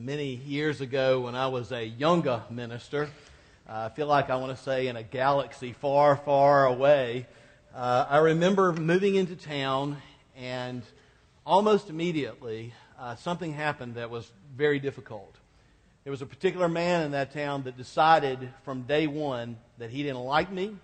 many 0.00 0.36
years 0.36 0.80
ago 0.80 1.22
when 1.22 1.34
I 1.34 1.48
was 1.48 1.72
a 1.72 1.84
younger 1.84 2.40
minister. 2.50 3.10
Uh, 3.68 3.88
I 3.90 3.94
feel 3.96 4.06
like 4.06 4.30
I 4.30 4.36
want 4.36 4.56
to 4.56 4.62
say 4.62 4.86
in 4.86 4.94
a 4.94 5.02
galaxy 5.02 5.72
far, 5.72 6.16
far 6.16 6.66
away. 6.66 7.26
Uh, 7.74 8.06
I 8.08 8.18
remember 8.18 8.72
moving 8.72 9.16
into 9.16 9.34
town, 9.34 9.96
and 10.36 10.82
almost 11.44 11.90
immediately, 11.90 12.72
uh, 12.96 13.16
something 13.16 13.52
happened 13.52 13.96
that 13.96 14.08
was 14.08 14.30
very 14.56 14.78
difficult. 14.78 15.34
There 16.04 16.12
was 16.12 16.22
a 16.22 16.26
particular 16.26 16.68
man 16.68 17.02
in 17.04 17.10
that 17.10 17.32
town 17.32 17.64
that 17.64 17.76
decided 17.76 18.38
from 18.64 18.82
day 18.82 19.08
one 19.08 19.56
that 19.78 19.90
he 19.90 20.04
didn't 20.04 20.20
like 20.20 20.52
me 20.52 20.76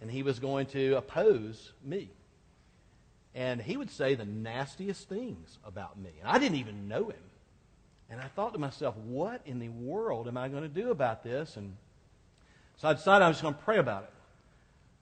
and 0.00 0.10
he 0.10 0.24
was 0.24 0.40
going 0.40 0.66
to 0.66 0.96
oppose 0.96 1.72
me. 1.84 2.10
And 3.32 3.62
he 3.62 3.76
would 3.76 3.90
say 3.90 4.16
the 4.16 4.24
nastiest 4.24 5.08
things 5.08 5.58
about 5.64 5.98
me. 5.98 6.10
And 6.20 6.28
I 6.28 6.38
didn't 6.38 6.58
even 6.58 6.88
know 6.88 7.08
him. 7.08 7.16
And 8.14 8.22
I 8.22 8.28
thought 8.28 8.52
to 8.52 8.60
myself, 8.60 8.96
what 8.96 9.40
in 9.44 9.58
the 9.58 9.70
world 9.70 10.28
am 10.28 10.36
I 10.36 10.48
going 10.48 10.62
to 10.62 10.68
do 10.68 10.92
about 10.92 11.24
this? 11.24 11.56
And 11.56 11.74
so 12.76 12.86
I 12.86 12.92
decided 12.92 13.24
I 13.24 13.28
was 13.28 13.42
going 13.42 13.54
to 13.54 13.60
pray 13.62 13.78
about 13.78 14.04
it. 14.04 14.10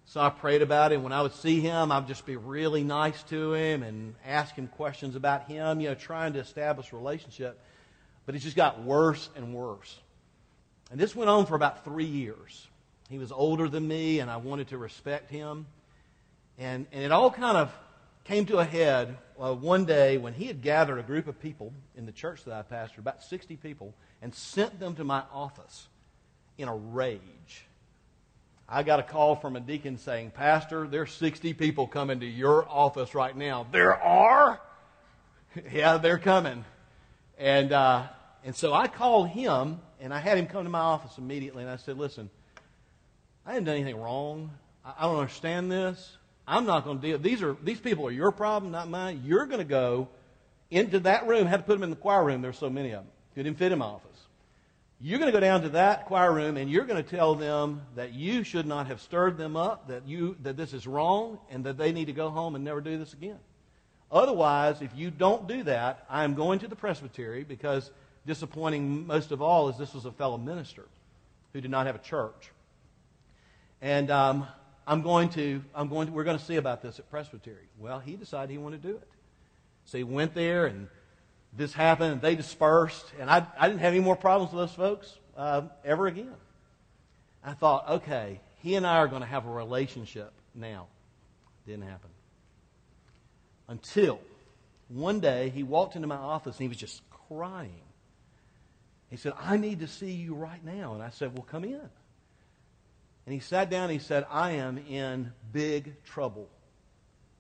So 0.07 0.19
I 0.19 0.31
prayed 0.31 0.63
about 0.63 0.93
it. 0.93 0.95
And 0.95 1.05
when 1.05 1.13
I 1.13 1.21
would 1.21 1.35
see 1.35 1.61
him, 1.61 1.93
I'd 1.93 2.09
just 2.09 2.25
be 2.25 2.37
really 2.37 2.83
nice 2.83 3.23
to 3.25 3.53
him 3.53 3.83
and 3.83 4.15
ask 4.25 4.55
him 4.55 4.67
questions 4.67 5.15
about 5.15 5.47
him, 5.47 5.79
you 5.79 5.91
know, 5.91 5.95
trying 5.95 6.33
to 6.33 6.39
establish 6.39 6.91
a 6.91 6.97
relationship. 6.97 7.61
But 8.25 8.35
it 8.35 8.39
just 8.39 8.57
got 8.57 8.83
worse 8.83 9.29
and 9.37 9.53
worse. 9.53 9.95
And 10.91 10.99
this 10.99 11.15
went 11.15 11.29
on 11.29 11.45
for 11.45 11.55
about 11.55 11.85
three 11.85 12.07
years. 12.07 12.67
He 13.11 13.19
was 13.19 13.31
older 13.31 13.69
than 13.69 13.87
me, 13.87 14.21
and 14.21 14.31
I 14.31 14.39
wanted 14.39 14.69
to 14.69 14.79
respect 14.79 15.31
him. 15.31 15.67
And, 16.59 16.87
and 16.93 17.05
it 17.05 17.13
all 17.13 17.31
kind 17.31 17.59
of 17.59 17.71
came 18.25 18.47
to 18.47 18.59
a 18.59 18.65
head 18.65 19.19
uh, 19.41 19.55
one 19.55 19.85
day 19.85 20.19
when 20.19 20.33
he 20.33 20.47
had 20.47 20.63
gathered 20.63 20.99
a 20.99 21.03
group 21.03 21.27
of 21.27 21.41
people 21.41 21.73
in 21.97 22.07
the 22.07 22.13
church 22.13 22.45
that 22.45 22.55
I 22.55 22.63
pastored, 22.63 22.99
about 22.99 23.23
60 23.23 23.57
people, 23.57 23.95
and 24.21 24.35
sent 24.35 24.79
them 24.79 24.95
to 24.97 25.05
my 25.05 25.23
office 25.33 25.89
in 26.59 26.69
a 26.69 26.77
rage. 26.77 27.67
I 28.69 28.83
got 28.85 29.01
a 29.01 29.03
call 29.03 29.37
from 29.37 29.57
a 29.57 29.61
deacon 29.61 29.99
saying, 29.99 30.31
Pastor, 30.31 30.87
there's 30.87 31.13
60 31.13 31.53
people 31.55 31.87
coming 31.87 32.21
to 32.21 32.27
your 32.27 32.67
office 32.69 33.15
right 33.15 33.37
now. 33.37 33.67
There 33.71 34.01
are? 34.01 34.61
yeah, 35.73 35.99
they're 35.99 36.19
coming. 36.19 36.65
And, 37.39 37.73
uh, 37.73 38.05
and 38.45 38.55
so 38.55 38.73
I 38.73 38.87
called 38.87 39.29
him, 39.29 39.81
and 40.01 40.15
I 40.15 40.21
had 40.21 40.39
him 40.39 40.47
come 40.47 40.65
to 40.65 40.71
my 40.71 40.79
office 40.79 41.19
immediately, 41.19 41.65
and 41.65 41.71
I 41.71 41.77
said, 41.77 41.99
Listen, 41.99 42.31
I 43.45 43.51
haven't 43.51 43.65
done 43.65 43.75
anything 43.75 44.01
wrong. 44.01 44.53
I, 44.85 44.95
I 45.01 45.03
don't 45.03 45.17
understand 45.17 45.71
this. 45.71 46.17
I'm 46.47 46.67
not 46.67 46.85
going 46.85 47.01
to 47.01 47.07
deal. 47.07 47.19
These 47.19 47.43
are 47.43 47.57
these 47.63 47.81
people 47.81 48.07
are 48.07 48.11
your 48.11 48.33
problem, 48.33 48.73
not 48.73 48.89
mine. 48.89 49.23
You're 49.25 49.47
going 49.47 49.59
to 49.59 49.65
go 49.65 50.09
into 50.71 51.01
that 51.01 51.27
room. 51.27 51.47
Had 51.47 51.59
to 51.59 51.63
put 51.63 51.75
them 51.75 51.83
in 51.85 51.91
the 51.91 51.97
choir 51.97 52.25
room. 52.25 52.43
There's 52.43 52.59
so 52.59 52.71
many 52.71 52.91
of 52.91 53.05
them. 53.05 53.13
Couldn't 53.35 53.55
fit 53.55 53.73
in 53.73 53.79
my 53.79 53.87
office. 53.87 54.09
You're 55.01 55.19
going 55.19 55.33
to 55.33 55.37
go 55.37 55.41
down 55.41 55.63
to 55.63 55.71
that 55.71 56.07
choir 56.07 56.33
room 56.33 56.57
and 56.57 56.71
you're 56.71 56.85
going 56.85 57.03
to 57.03 57.09
tell 57.09 57.35
them 57.35 57.83
that 57.97 58.13
you 58.13 58.45
should 58.45 58.67
not 58.67 58.87
have 58.87 59.01
stirred 59.01 59.37
them 59.37 59.57
up, 59.57 59.89
that 59.89 60.07
you 60.07 60.37
that 60.43 60.57
this 60.57 60.73
is 60.73 60.87
wrong, 60.87 61.39
and 61.51 61.65
that 61.65 61.77
they 61.77 61.93
need 61.93 62.07
to 62.07 62.13
go 62.13 62.31
home 62.31 62.55
and 62.55 62.65
never 62.65 62.81
do 62.81 62.99
this 62.99 63.13
again. 63.13 63.39
Otherwise, 64.11 64.83
if 64.83 64.91
you 64.95 65.11
don't 65.11 65.49
do 65.49 65.63
that, 65.63 66.05
I 66.11 66.25
am 66.25 66.35
going 66.35 66.59
to 66.61 66.69
the 66.69 66.77
presbytery 66.77 67.45
because 67.45 67.91
disappointing 68.27 69.07
most 69.07 69.33
of 69.33 69.41
all 69.41 69.69
is 69.71 69.79
this 69.79 69.95
was 69.95 70.05
a 70.05 70.13
fellow 70.13 70.39
minister 70.39 70.85
who 71.53 71.61
did 71.61 71.71
not 71.71 71.87
have 71.87 71.97
a 71.97 72.01
church. 72.01 72.51
And 73.81 74.11
um, 74.11 74.47
I'm 74.87 75.03
going 75.03 75.29
to, 75.31 75.63
I'm 75.75 75.89
going 75.89 76.09
to, 76.09 76.13
we're 76.13 76.25
going 76.25 76.39
to 76.39 76.45
see 76.45 76.57
about 76.57 76.83
this 76.83 76.99
at 76.99 77.11
Presbytery. 77.11 77.69
Well, 77.79 78.01
he 78.01 78.17
decided 78.17 78.51
he 78.51 78.59
wanted 78.59 78.83
to 78.83 78.89
do 78.89 78.97
it. 78.97 79.09
So 79.85 79.99
he 79.99 80.05
went 80.05 80.35
there 80.35 80.67
and 80.67 80.89
this 81.53 81.73
happened 81.73 82.13
and 82.13 82.21
they 82.21 82.35
dispersed. 82.35 83.07
And 83.21 83.31
I, 83.31 83.47
I 83.59 83.69
didn't 83.69 83.81
have 83.81 83.93
any 83.93 84.03
more 84.03 84.17
problems 84.17 84.53
with 84.53 84.63
those 84.63 84.75
folks 84.75 85.19
uh, 85.37 85.63
ever 85.85 86.07
again. 86.07 86.35
I 87.45 87.53
thought, 87.55 87.89
okay, 87.89 88.41
he 88.61 88.77
and 88.77 88.87
I 88.87 88.99
are 88.99 89.09
going 89.09 89.23
to 89.23 89.29
have 89.29 89.47
a 89.47 89.51
relationship 89.51 90.33
now. 90.55 90.87
Didn't 91.67 91.85
happen. 91.85 92.11
Until 93.69 94.21
one 94.89 95.21
day 95.21 95.51
he 95.51 95.63
walked 95.63 95.97
into 95.97 96.09
my 96.09 96.17
office 96.17 96.57
and 96.57 96.63
he 96.63 96.69
was 96.69 96.77
just 96.77 97.03
crying. 97.29 97.83
He 99.11 99.17
said, 99.17 99.33
I 99.39 99.57
need 99.57 99.81
to 99.81 99.89
see 99.89 100.13
you 100.13 100.35
right 100.35 100.65
now. 100.65 100.95
And 100.95 101.03
I 101.03 101.11
said, 101.11 101.35
Well, 101.35 101.47
come 101.49 101.65
in. 101.65 101.89
And 103.27 103.33
he 103.33 103.41
sat 103.41 103.71
down 103.71 103.85
and 103.85 103.93
he 103.93 103.99
said, 103.99 104.27
I 104.31 104.53
am 104.53 104.79
in 104.79 105.33
big 105.53 106.03
trouble. 106.05 106.49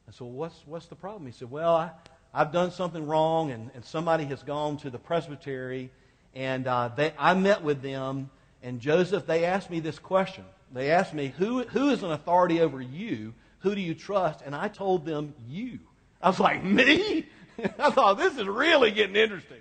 I 0.09 0.13
said, 0.13 0.21
well, 0.23 0.31
what's, 0.31 0.63
what's 0.67 0.87
the 0.87 0.95
problem? 0.95 1.27
He 1.27 1.33
said, 1.33 1.51
Well, 1.51 1.75
I, 1.75 1.91
I've 2.35 2.53
done 2.53 2.71
something 2.71 3.07
wrong, 3.07 3.51
and, 3.51 3.71
and 3.75 3.85
somebody 3.85 4.25
has 4.25 4.43
gone 4.43 4.77
to 4.79 4.91
the 4.91 4.99
presbytery, 4.99 5.91
and 6.35 6.67
uh, 6.67 6.91
they, 6.97 7.13
I 7.19 7.35
met 7.35 7.63
with 7.63 7.83
them, 7.83 8.31
and 8.63 8.81
Joseph, 8.81 9.27
they 9.27 9.45
asked 9.45 9.71
me 9.71 9.81
this 9.81 9.99
question. 9.99 10.45
They 10.73 10.91
asked 10.91 11.13
me, 11.13 11.33
who, 11.37 11.65
who 11.65 11.91
is 11.91 12.03
an 12.03 12.13
authority 12.13 12.61
over 12.61 12.81
you? 12.81 13.35
Who 13.61 13.75
do 13.75 13.81
you 13.81 13.95
trust? 13.95 14.41
And 14.45 14.55
I 14.55 14.69
told 14.69 15.05
them, 15.05 15.35
You. 15.49 15.79
I 16.21 16.29
was 16.29 16.41
like, 16.41 16.65
Me? 16.65 17.27
I 17.79 17.91
thought, 17.91 18.19
this 18.19 18.37
is 18.39 18.47
really 18.47 18.91
getting 18.91 19.17
interesting. 19.17 19.59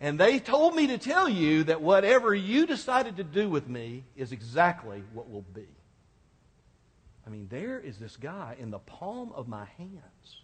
And 0.00 0.18
they 0.18 0.38
told 0.38 0.76
me 0.76 0.86
to 0.88 0.98
tell 0.98 1.28
you 1.28 1.64
that 1.64 1.80
whatever 1.80 2.34
you 2.34 2.66
decided 2.66 3.16
to 3.16 3.24
do 3.24 3.48
with 3.48 3.68
me 3.68 4.04
is 4.16 4.30
exactly 4.30 5.02
what 5.12 5.28
will 5.28 5.44
be. 5.54 5.66
I 7.26 7.30
mean, 7.30 7.48
there 7.50 7.78
is 7.80 7.98
this 7.98 8.16
guy 8.16 8.56
in 8.58 8.70
the 8.70 8.78
palm 8.78 9.32
of 9.34 9.48
my 9.48 9.66
hands. 9.76 10.42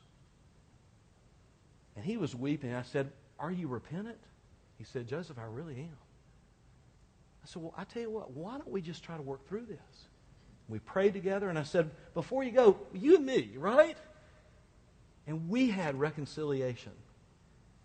And 1.96 2.04
he 2.04 2.16
was 2.16 2.34
weeping. 2.34 2.74
I 2.74 2.82
said, 2.82 3.10
Are 3.38 3.50
you 3.50 3.68
repentant? 3.68 4.18
He 4.76 4.84
said, 4.84 5.06
Joseph, 5.06 5.38
I 5.38 5.44
really 5.44 5.76
am. 5.76 5.96
I 7.42 7.46
said, 7.46 7.62
Well, 7.62 7.74
I 7.76 7.84
tell 7.84 8.02
you 8.02 8.10
what, 8.10 8.32
why 8.32 8.58
don't 8.58 8.70
we 8.70 8.82
just 8.82 9.04
try 9.04 9.16
to 9.16 9.22
work 9.22 9.46
through 9.48 9.66
this? 9.66 10.08
We 10.68 10.78
prayed 10.78 11.12
together, 11.12 11.48
and 11.48 11.58
I 11.58 11.62
said, 11.62 11.90
Before 12.12 12.42
you 12.42 12.50
go, 12.50 12.78
you 12.92 13.16
and 13.16 13.26
me, 13.26 13.52
right? 13.56 13.96
And 15.26 15.48
we 15.48 15.70
had 15.70 15.98
reconciliation. 15.98 16.92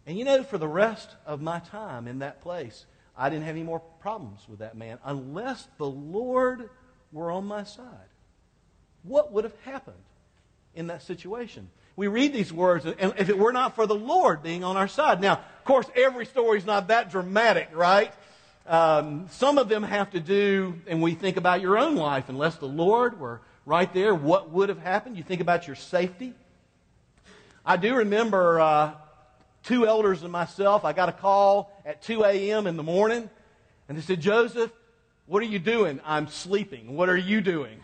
And 0.10 0.18
you 0.18 0.26
know, 0.26 0.42
for 0.42 0.58
the 0.58 0.68
rest 0.68 1.08
of 1.28 1.40
my 1.40 1.60
time 1.60 2.08
in 2.08 2.18
that 2.20 2.42
place, 2.42 2.88
I 3.16 3.30
didn't 3.30 3.46
have 3.46 3.56
any 3.56 3.62
more 3.62 3.80
problems 4.00 4.40
with 4.50 4.58
that 4.58 4.76
man 4.76 4.98
unless 5.06 5.68
the 5.78 5.86
Lord 5.86 6.72
were 7.12 7.30
on 7.30 7.46
my 7.46 7.64
side. 7.64 7.86
What 9.04 9.32
would 9.32 9.44
have 9.44 9.54
happened 9.66 10.02
in 10.74 10.88
that 10.88 11.04
situation? 11.04 11.70
We 11.96 12.08
read 12.08 12.34
these 12.34 12.52
words, 12.52 12.88
and 12.88 13.14
if 13.20 13.30
it 13.30 13.38
were 13.38 13.54
not 13.54 13.76
for 13.76 13.86
the 13.86 13.94
Lord 13.94 14.42
being 14.42 14.64
on 14.64 14.78
our 14.78 14.88
side. 14.88 15.22
Now, 15.22 15.34
of 15.34 15.64
course, 15.64 15.86
every 15.96 16.26
story 16.26 16.58
is 16.58 16.66
not 16.66 16.88
that 16.88 17.12
dramatic, 17.12 17.70
right? 17.72 18.12
Um, 18.66 19.28
some 19.30 19.60
of 19.60 19.70
them 19.70 19.84
have 19.84 20.10
to 20.14 20.20
do, 20.20 20.82
and 20.88 21.04
we 21.04 21.14
think 21.14 21.38
about 21.38 21.62
your 21.62 21.78
own 21.78 21.96
life. 21.96 22.30
Unless 22.30 22.56
the 22.56 22.66
Lord 22.66 23.20
were 23.20 23.42
right 23.64 23.94
there, 23.94 24.16
what 24.16 24.50
would 24.50 24.70
have 24.70 24.80
happened? 24.80 25.18
You 25.18 25.24
think 25.24 25.40
about 25.40 25.68
your 25.68 25.76
safety. 25.76 26.34
I 27.64 27.78
do 27.78 27.94
remember 27.94 28.60
uh, 28.60 28.94
two 29.64 29.86
elders 29.88 30.24
and 30.24 30.32
myself, 30.32 30.86
I 30.86 30.94
got 30.94 31.10
a 31.10 31.14
call 31.14 31.72
at 31.86 32.02
2 32.02 32.24
a.m. 32.24 32.68
in 32.68 32.78
the 32.78 32.84
morning, 32.84 33.30
and 33.88 33.98
they 33.98 34.02
said, 34.02 34.22
Joseph, 34.22 34.72
what 35.26 35.44
are 35.44 35.48
you 35.48 35.60
doing? 35.60 36.00
I'm 36.06 36.28
sleeping. 36.28 36.96
What 36.96 37.10
are 37.10 37.18
you 37.18 37.42
doing? 37.42 37.80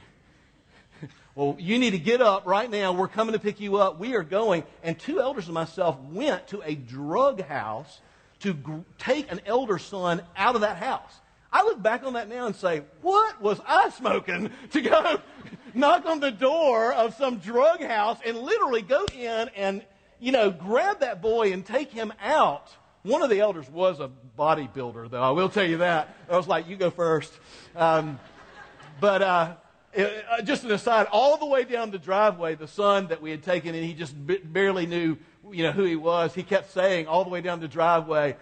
well, 1.35 1.55
you 1.59 1.77
need 1.77 1.91
to 1.91 1.99
get 1.99 2.21
up 2.21 2.45
right 2.45 2.69
now. 2.69 2.91
We're 2.91 3.07
coming 3.07 3.33
to 3.33 3.39
pick 3.39 3.59
you 3.59 3.77
up. 3.77 3.99
We 3.99 4.15
are 4.15 4.23
going. 4.23 4.63
And 4.83 4.97
two 4.97 5.19
elders 5.19 5.45
and 5.45 5.53
myself 5.53 5.99
went 6.11 6.47
to 6.47 6.61
a 6.65 6.75
drug 6.75 7.41
house 7.41 8.01
to 8.39 8.53
gr- 8.53 8.79
take 8.97 9.31
an 9.31 9.41
elder 9.45 9.77
son 9.77 10.23
out 10.35 10.55
of 10.55 10.61
that 10.61 10.77
house. 10.77 11.21
I 11.51 11.63
look 11.63 11.81
back 11.81 12.03
on 12.03 12.13
that 12.13 12.27
now 12.27 12.47
and 12.47 12.55
say, 12.55 12.81
what 13.01 13.41
was 13.41 13.61
I 13.65 13.89
smoking 13.89 14.49
to 14.71 14.81
go 14.81 15.21
knock 15.73 16.05
on 16.05 16.19
the 16.19 16.31
door 16.31 16.93
of 16.93 17.15
some 17.15 17.37
drug 17.37 17.81
house 17.81 18.17
and 18.25 18.37
literally 18.37 18.81
go 18.81 19.05
in 19.13 19.49
and 19.55 19.83
you 20.25 20.31
know, 20.31 20.49
grab 20.49 21.01
that 21.01 21.21
boy 21.21 21.53
and 21.53 21.63
take 21.63 21.91
him 21.91 22.11
out. 22.19 22.73
One 23.03 23.21
of 23.21 23.29
the 23.29 23.41
elders 23.41 23.69
was 23.69 23.99
a 23.99 24.09
bodybuilder, 24.39 25.11
though. 25.11 25.21
I 25.21 25.29
will 25.29 25.49
tell 25.49 25.63
you 25.63 25.77
that. 25.77 26.17
I 26.27 26.35
was 26.35 26.47
like, 26.47 26.67
you 26.67 26.77
go 26.77 26.89
first. 26.89 27.31
Um, 27.75 28.19
but 28.99 29.21
uh, 29.21 29.53
it, 29.93 30.25
uh, 30.27 30.41
just 30.41 30.63
an 30.63 30.71
aside, 30.71 31.05
all 31.11 31.37
the 31.37 31.45
way 31.45 31.63
down 31.63 31.91
the 31.91 31.99
driveway, 31.99 32.55
the 32.55 32.67
son 32.67 33.09
that 33.09 33.21
we 33.21 33.29
had 33.29 33.43
taken, 33.43 33.75
and 33.75 33.85
he 33.85 33.93
just 33.93 34.15
b- 34.25 34.39
barely 34.43 34.87
knew, 34.87 35.15
you 35.51 35.61
know, 35.61 35.71
who 35.71 35.83
he 35.83 35.95
was. 35.95 36.33
He 36.33 36.41
kept 36.41 36.71
saying 36.71 37.05
all 37.05 37.23
the 37.23 37.29
way 37.29 37.41
down 37.41 37.59
the 37.59 37.67
driveway, 37.67 38.35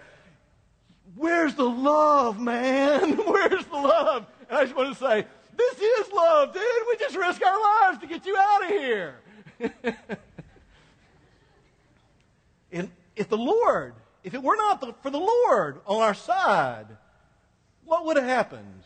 "Where's 1.17 1.55
the 1.55 1.69
love, 1.69 2.39
man? 2.39 3.17
Where's 3.27 3.65
the 3.65 3.75
love?" 3.75 4.25
And 4.49 4.57
I 4.57 4.63
just 4.63 4.77
want 4.77 4.97
to 4.97 5.03
say, 5.03 5.25
this 5.57 5.79
is 5.79 6.13
love, 6.13 6.53
dude. 6.53 6.63
We 6.87 6.95
just 6.95 7.17
risk 7.17 7.45
our 7.45 7.59
lives 7.59 7.97
to 7.99 8.07
get 8.07 8.25
you 8.25 8.37
out 8.37 8.63
of 8.63 8.69
here. 8.69 9.15
And 12.73 12.91
if 13.15 13.29
the 13.29 13.37
Lord, 13.37 13.93
if 14.23 14.33
it 14.33 14.43
were 14.43 14.57
not 14.57 14.81
the, 14.81 14.93
for 15.01 15.09
the 15.09 15.19
Lord 15.19 15.79
on 15.85 16.01
our 16.01 16.13
side, 16.13 16.87
what 17.85 18.05
would 18.05 18.17
have 18.17 18.25
happened? 18.25 18.83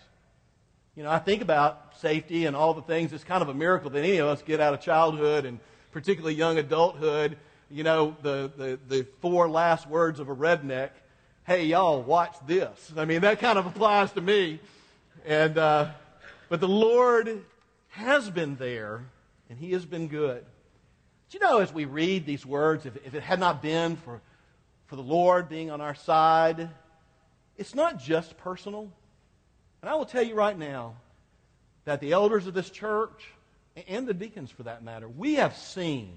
You 0.96 1.04
know, 1.04 1.10
I 1.10 1.20
think 1.20 1.42
about 1.42 1.98
safety 1.98 2.46
and 2.46 2.56
all 2.56 2.76
the 2.76 2.82
things. 2.84 3.14
It's 3.14 3.24
kind 3.24 3.42
of 3.42 3.50
a 3.50 3.54
miracle 3.54 3.90
that 3.90 4.00
any 4.00 4.18
of 4.18 4.28
us 4.28 4.44
get 4.44 4.60
out 4.60 4.76
of 4.76 4.82
childhood 4.82 5.46
and 5.46 5.60
particularly 5.92 6.36
young 6.36 6.60
adulthood. 6.60 7.38
You 7.72 7.84
know, 7.84 8.16
the, 8.22 8.52
the, 8.56 8.80
the 8.88 9.08
four 9.22 9.50
last 9.50 9.88
words 9.88 10.20
of 10.20 10.30
a 10.30 10.36
redneck 10.36 10.90
hey, 11.48 11.64
y'all, 11.64 12.02
watch 12.02 12.36
this. 12.46 12.92
I 12.98 13.06
mean, 13.06 13.22
that 13.22 13.40
kind 13.40 13.58
of 13.58 13.66
applies 13.66 14.12
to 14.12 14.22
me. 14.22 14.60
And, 15.26 15.58
uh, 15.58 15.92
but 16.50 16.60
the 16.60 16.68
Lord 16.68 17.46
has 17.88 18.30
been 18.30 18.58
there, 18.58 19.06
and 19.50 19.58
He 19.58 19.72
has 19.72 19.86
been 19.86 20.10
good. 20.10 20.44
Do 21.30 21.38
you 21.38 21.44
know, 21.44 21.60
as 21.60 21.74
we 21.74 21.84
read 21.84 22.26
these 22.26 22.46
words, 22.46 22.86
if, 22.86 22.96
if 23.06 23.14
it 23.14 23.22
had 23.22 23.40
not 23.40 23.62
been 23.62 23.98
for, 23.98 24.22
for 24.86 24.96
the 24.96 25.02
Lord 25.02 25.50
being 25.50 25.70
on 25.70 25.82
our 25.82 25.96
side, 25.96 26.70
it's 27.58 27.76
not 27.76 28.00
just 28.00 28.38
personal. 28.38 28.90
And 29.82 29.90
I 29.90 29.96
will 29.96 30.06
tell 30.06 30.24
you 30.24 30.36
right 30.36 30.58
now 30.58 30.96
that 31.84 32.00
the 32.00 32.14
elders 32.14 32.48
of 32.48 32.54
this 32.54 32.70
church, 32.70 33.26
and 33.88 34.08
the 34.08 34.14
deacons 34.14 34.52
for 34.52 34.64
that 34.64 34.84
matter, 34.84 35.10
we 35.10 35.36
have 35.36 35.56
seen 35.58 36.14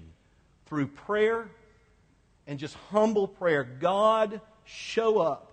through 0.65 0.87
prayer 0.87 1.49
and 2.47 2.57
just 2.57 2.75
humble 2.89 3.27
prayer, 3.27 3.63
God 3.63 4.39
show 4.63 5.19
up 5.19 5.51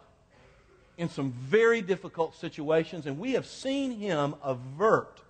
in 0.97 1.09
some 1.09 1.33
very 1.33 1.83
difficult 1.83 2.37
situations, 2.37 3.07
and 3.07 3.19
we 3.19 3.33
have 3.33 3.47
seen 3.47 3.91
Him 3.91 4.37
avert 4.43 5.21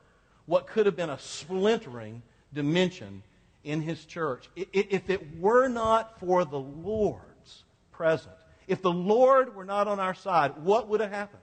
what 0.44 0.66
could 0.66 0.86
have 0.86 0.96
been 0.96 1.10
a 1.10 1.18
splintering 1.18 2.22
dimension 2.52 3.22
in 3.64 3.80
His 3.80 4.04
church. 4.04 4.48
If 4.56 5.10
it 5.10 5.38
were 5.38 5.68
not 5.68 6.18
for 6.20 6.44
the 6.44 6.58
Lord's 6.58 7.64
presence, 7.92 8.34
if 8.66 8.82
the 8.82 8.92
Lord 8.92 9.56
were 9.56 9.64
not 9.64 9.88
on 9.88 9.98
our 9.98 10.14
side, 10.14 10.58
what 10.62 10.88
would 10.88 11.00
have 11.00 11.10
happened? 11.10 11.42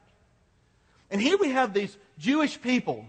And 1.11 1.21
here 1.21 1.37
we 1.37 1.51
have 1.51 1.73
these 1.73 1.95
Jewish 2.17 2.61
people. 2.61 3.05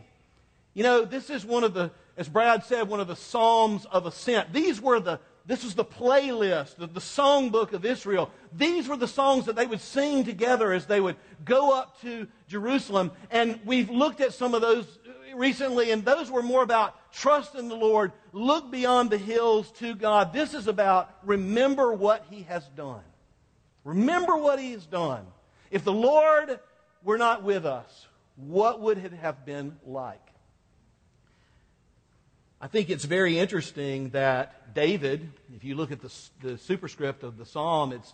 You 0.75 0.83
know, 0.83 1.05
this 1.05 1.31
is 1.31 1.45
one 1.45 1.65
of 1.65 1.73
the, 1.75 1.91
as 2.17 2.29
Brad 2.29 2.65
said, 2.65 2.89
one 2.89 3.01
of 3.01 3.09
the 3.09 3.17
Psalms 3.17 3.87
of 3.87 4.07
Ascent. 4.07 4.53
These 4.53 4.81
were 4.81 5.01
the, 5.01 5.21
this 5.47 5.65
was 5.65 5.75
the 5.75 5.85
playlist, 5.85 6.77
the, 6.77 6.87
the 6.87 7.01
songbook 7.01 7.73
of 7.73 7.85
Israel. 7.85 8.31
These 8.53 8.89
were 8.89 8.97
the 8.97 9.09
songs 9.09 9.47
that 9.47 9.57
they 9.57 9.67
would 9.67 9.81
sing 9.81 10.25
together 10.25 10.73
as 10.73 10.87
they 10.87 11.01
would 11.01 11.17
go 11.45 11.73
up 11.73 12.01
to 12.03 12.27
Jerusalem. 12.49 13.13
And 13.31 13.61
we've 13.65 13.89
looked 13.89 14.21
at 14.21 14.35
some 14.35 14.55
of 14.55 14.61
those 14.61 14.99
recently, 15.35 15.91
and 15.93 16.05
those 16.05 16.31
were 16.31 16.43
more 16.43 16.63
about 16.63 16.95
trust 17.17 17.55
in 17.55 17.69
the 17.69 17.77
Lord, 17.77 18.13
look 18.33 18.71
beyond 18.71 19.11
the 19.11 19.19
hills 19.19 19.71
to 19.73 19.95
God. 19.95 20.33
This 20.33 20.55
is 20.55 20.69
about 20.69 21.13
remember 21.25 21.93
what 21.93 22.27
He 22.31 22.43
has 22.43 22.65
done. 22.77 23.03
Remember 23.85 24.37
what 24.37 24.61
He 24.61 24.73
has 24.73 24.87
done. 24.87 25.27
If 25.71 25.83
the 25.83 25.93
Lord 25.93 26.61
were 27.03 27.19
not 27.19 27.43
with 27.43 27.65
us, 27.65 28.07
what 28.37 28.81
would 28.81 28.99
it 28.99 29.13
have 29.15 29.47
been 29.47 29.77
like? 29.85 30.21
I 32.61 32.69
think 32.69 32.91
it's 32.91 33.05
very 33.05 33.39
interesting 33.39 34.11
that 34.11 34.75
David, 34.75 35.31
if 35.55 35.65
you 35.65 35.75
look 35.75 35.93
at 35.93 36.01
the, 36.01 36.13
the 36.43 36.59
superscript 36.59 37.23
of 37.23 37.37
the 37.39 37.47
psalm, 37.47 37.93
it's 37.93 38.13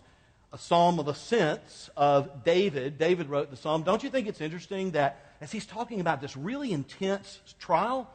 a 0.51 0.57
psalm 0.57 0.99
of 0.99 1.07
ascents 1.07 1.89
of 1.97 2.43
David. 2.43 2.97
David 2.97 3.29
wrote 3.29 3.49
the 3.49 3.57
psalm. 3.57 3.83
Don't 3.83 4.03
you 4.03 4.09
think 4.09 4.27
it's 4.27 4.41
interesting 4.41 4.91
that 4.91 5.33
as 5.41 5.51
he's 5.51 5.65
talking 5.65 5.99
about 5.99 6.21
this 6.21 6.37
really 6.37 6.71
intense 6.71 7.39
trial 7.59 8.09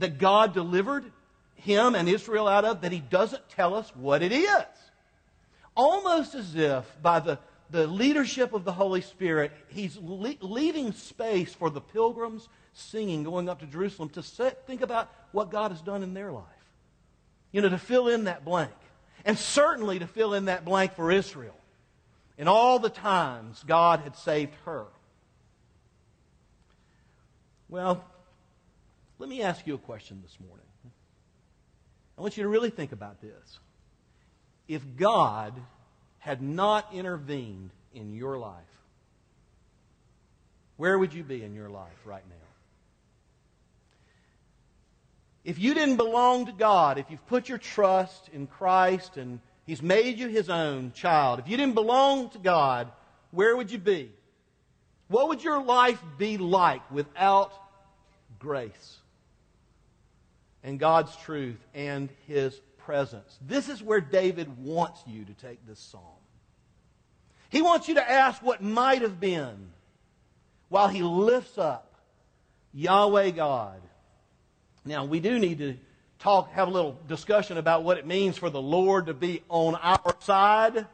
that 0.00 0.18
God 0.18 0.52
delivered 0.52 1.04
him 1.54 1.94
and 1.94 2.08
Israel 2.08 2.48
out 2.48 2.64
of, 2.64 2.82
that 2.82 2.92
he 2.92 3.00
doesn't 3.00 3.48
tell 3.48 3.74
us 3.74 3.90
what 3.94 4.22
it 4.22 4.32
is? 4.32 4.64
Almost 5.74 6.34
as 6.34 6.54
if 6.54 6.84
by 7.00 7.20
the 7.20 7.38
the 7.70 7.86
leadership 7.86 8.52
of 8.52 8.64
the 8.64 8.72
Holy 8.72 9.00
Spirit, 9.00 9.52
he's 9.68 9.96
le- 9.96 10.34
leaving 10.40 10.92
space 10.92 11.54
for 11.54 11.70
the 11.70 11.80
pilgrims 11.80 12.48
singing, 12.72 13.22
going 13.24 13.48
up 13.48 13.60
to 13.60 13.66
Jerusalem, 13.66 14.08
to 14.10 14.22
set, 14.22 14.66
think 14.66 14.80
about 14.80 15.10
what 15.32 15.50
God 15.50 15.70
has 15.70 15.80
done 15.80 16.02
in 16.02 16.14
their 16.14 16.32
life. 16.32 16.44
You 17.52 17.62
know, 17.62 17.68
to 17.68 17.78
fill 17.78 18.08
in 18.08 18.24
that 18.24 18.44
blank. 18.44 18.72
And 19.24 19.38
certainly 19.38 19.98
to 19.98 20.06
fill 20.06 20.34
in 20.34 20.46
that 20.46 20.64
blank 20.64 20.94
for 20.94 21.10
Israel. 21.10 21.56
In 22.38 22.48
all 22.48 22.78
the 22.78 22.90
times 22.90 23.62
God 23.66 24.00
had 24.00 24.16
saved 24.16 24.54
her. 24.64 24.86
Well, 27.68 28.04
let 29.20 29.28
me 29.28 29.42
ask 29.42 29.66
you 29.66 29.74
a 29.74 29.78
question 29.78 30.22
this 30.22 30.34
morning. 30.40 30.64
I 32.16 32.22
want 32.22 32.38
you 32.38 32.42
to 32.42 32.48
really 32.48 32.70
think 32.70 32.92
about 32.92 33.20
this. 33.20 33.58
If 34.66 34.82
God 34.96 35.52
had 36.20 36.40
not 36.40 36.94
intervened 36.94 37.70
in 37.94 38.14
your 38.14 38.38
life, 38.38 38.54
where 40.78 40.98
would 40.98 41.12
you 41.12 41.22
be 41.22 41.42
in 41.42 41.54
your 41.54 41.68
life 41.68 42.00
right 42.06 42.24
now? 42.26 42.34
If 45.44 45.58
you 45.58 45.74
didn't 45.74 45.96
belong 45.96 46.46
to 46.46 46.52
God, 46.52 46.96
if 46.96 47.10
you've 47.10 47.26
put 47.26 47.46
your 47.46 47.58
trust 47.58 48.30
in 48.32 48.46
Christ 48.46 49.18
and 49.18 49.40
He's 49.66 49.82
made 49.82 50.18
you 50.18 50.28
His 50.28 50.48
own 50.48 50.92
child, 50.92 51.40
if 51.40 51.48
you 51.48 51.58
didn't 51.58 51.74
belong 51.74 52.30
to 52.30 52.38
God, 52.38 52.90
where 53.32 53.54
would 53.54 53.70
you 53.70 53.78
be? 53.78 54.10
What 55.08 55.28
would 55.28 55.44
your 55.44 55.62
life 55.62 56.02
be 56.16 56.38
like 56.38 56.90
without 56.90 57.52
grace 58.38 58.99
and 60.62 60.78
God's 60.78 61.14
truth 61.16 61.58
and 61.74 62.08
His 62.26 62.60
presence. 62.78 63.38
This 63.46 63.68
is 63.68 63.82
where 63.82 64.00
David 64.00 64.58
wants 64.58 65.00
you 65.06 65.24
to 65.24 65.32
take 65.34 65.66
this 65.66 65.78
psalm. 65.78 66.02
He 67.50 67.62
wants 67.62 67.88
you 67.88 67.94
to 67.94 68.10
ask 68.10 68.42
what 68.42 68.62
might 68.62 69.02
have 69.02 69.20
been 69.20 69.70
while 70.68 70.88
he 70.88 71.02
lifts 71.02 71.58
up 71.58 71.94
Yahweh 72.72 73.30
God. 73.30 73.80
Now, 74.84 75.04
we 75.04 75.20
do 75.20 75.38
need 75.38 75.58
to 75.58 75.76
talk, 76.20 76.52
have 76.52 76.68
a 76.68 76.70
little 76.70 76.98
discussion 77.08 77.58
about 77.58 77.82
what 77.82 77.98
it 77.98 78.06
means 78.06 78.38
for 78.38 78.50
the 78.50 78.62
Lord 78.62 79.06
to 79.06 79.14
be 79.14 79.42
on 79.48 79.74
our 79.74 80.14
side. 80.20 80.86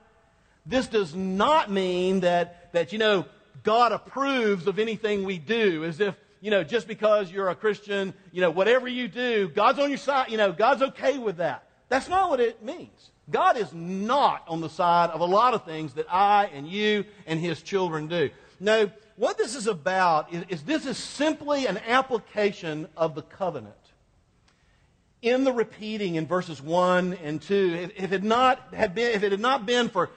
This 0.64 0.86
does 0.86 1.14
not 1.14 1.70
mean 1.70 2.20
that, 2.20 2.72
that 2.72 2.92
you 2.92 2.98
know, 2.98 3.26
God 3.62 3.92
approves 3.92 4.66
of 4.66 4.78
anything 4.78 5.24
we 5.24 5.38
do, 5.38 5.84
as 5.84 6.00
if, 6.00 6.14
you 6.40 6.50
know, 6.50 6.62
just 6.62 6.86
because 6.86 7.30
you're 7.30 7.48
a 7.48 7.54
Christian, 7.54 8.14
you 8.32 8.40
know, 8.40 8.50
whatever 8.50 8.88
you 8.88 9.08
do, 9.08 9.48
God's 9.48 9.78
on 9.78 9.88
your 9.88 9.98
side, 9.98 10.30
you 10.30 10.36
know, 10.36 10.52
God's 10.52 10.82
okay 10.82 11.18
with 11.18 11.38
that. 11.38 11.64
That's 11.88 12.08
not 12.08 12.30
what 12.30 12.40
it 12.40 12.62
means. 12.62 13.10
God 13.30 13.56
is 13.56 13.72
not 13.72 14.44
on 14.46 14.60
the 14.60 14.68
side 14.68 15.10
of 15.10 15.20
a 15.20 15.24
lot 15.24 15.54
of 15.54 15.64
things 15.64 15.94
that 15.94 16.06
I 16.12 16.46
and 16.54 16.68
you 16.68 17.04
and 17.26 17.40
his 17.40 17.62
children 17.62 18.06
do. 18.06 18.30
No, 18.60 18.90
what 19.16 19.38
this 19.38 19.54
is 19.54 19.66
about 19.66 20.32
is, 20.32 20.44
is 20.48 20.62
this 20.62 20.86
is 20.86 20.96
simply 20.96 21.66
an 21.66 21.78
application 21.86 22.86
of 22.96 23.14
the 23.14 23.22
covenant. 23.22 23.74
In 25.22 25.44
the 25.44 25.52
repeating 25.52 26.14
in 26.14 26.26
verses 26.26 26.62
1 26.62 27.14
and 27.24 27.40
2, 27.40 27.90
if, 27.96 28.04
if, 28.04 28.12
it, 28.12 28.22
not 28.22 28.74
had 28.74 28.94
been, 28.94 29.12
if 29.12 29.22
it 29.22 29.32
had 29.32 29.40
not 29.40 29.66
been 29.66 29.88
for 29.88 30.10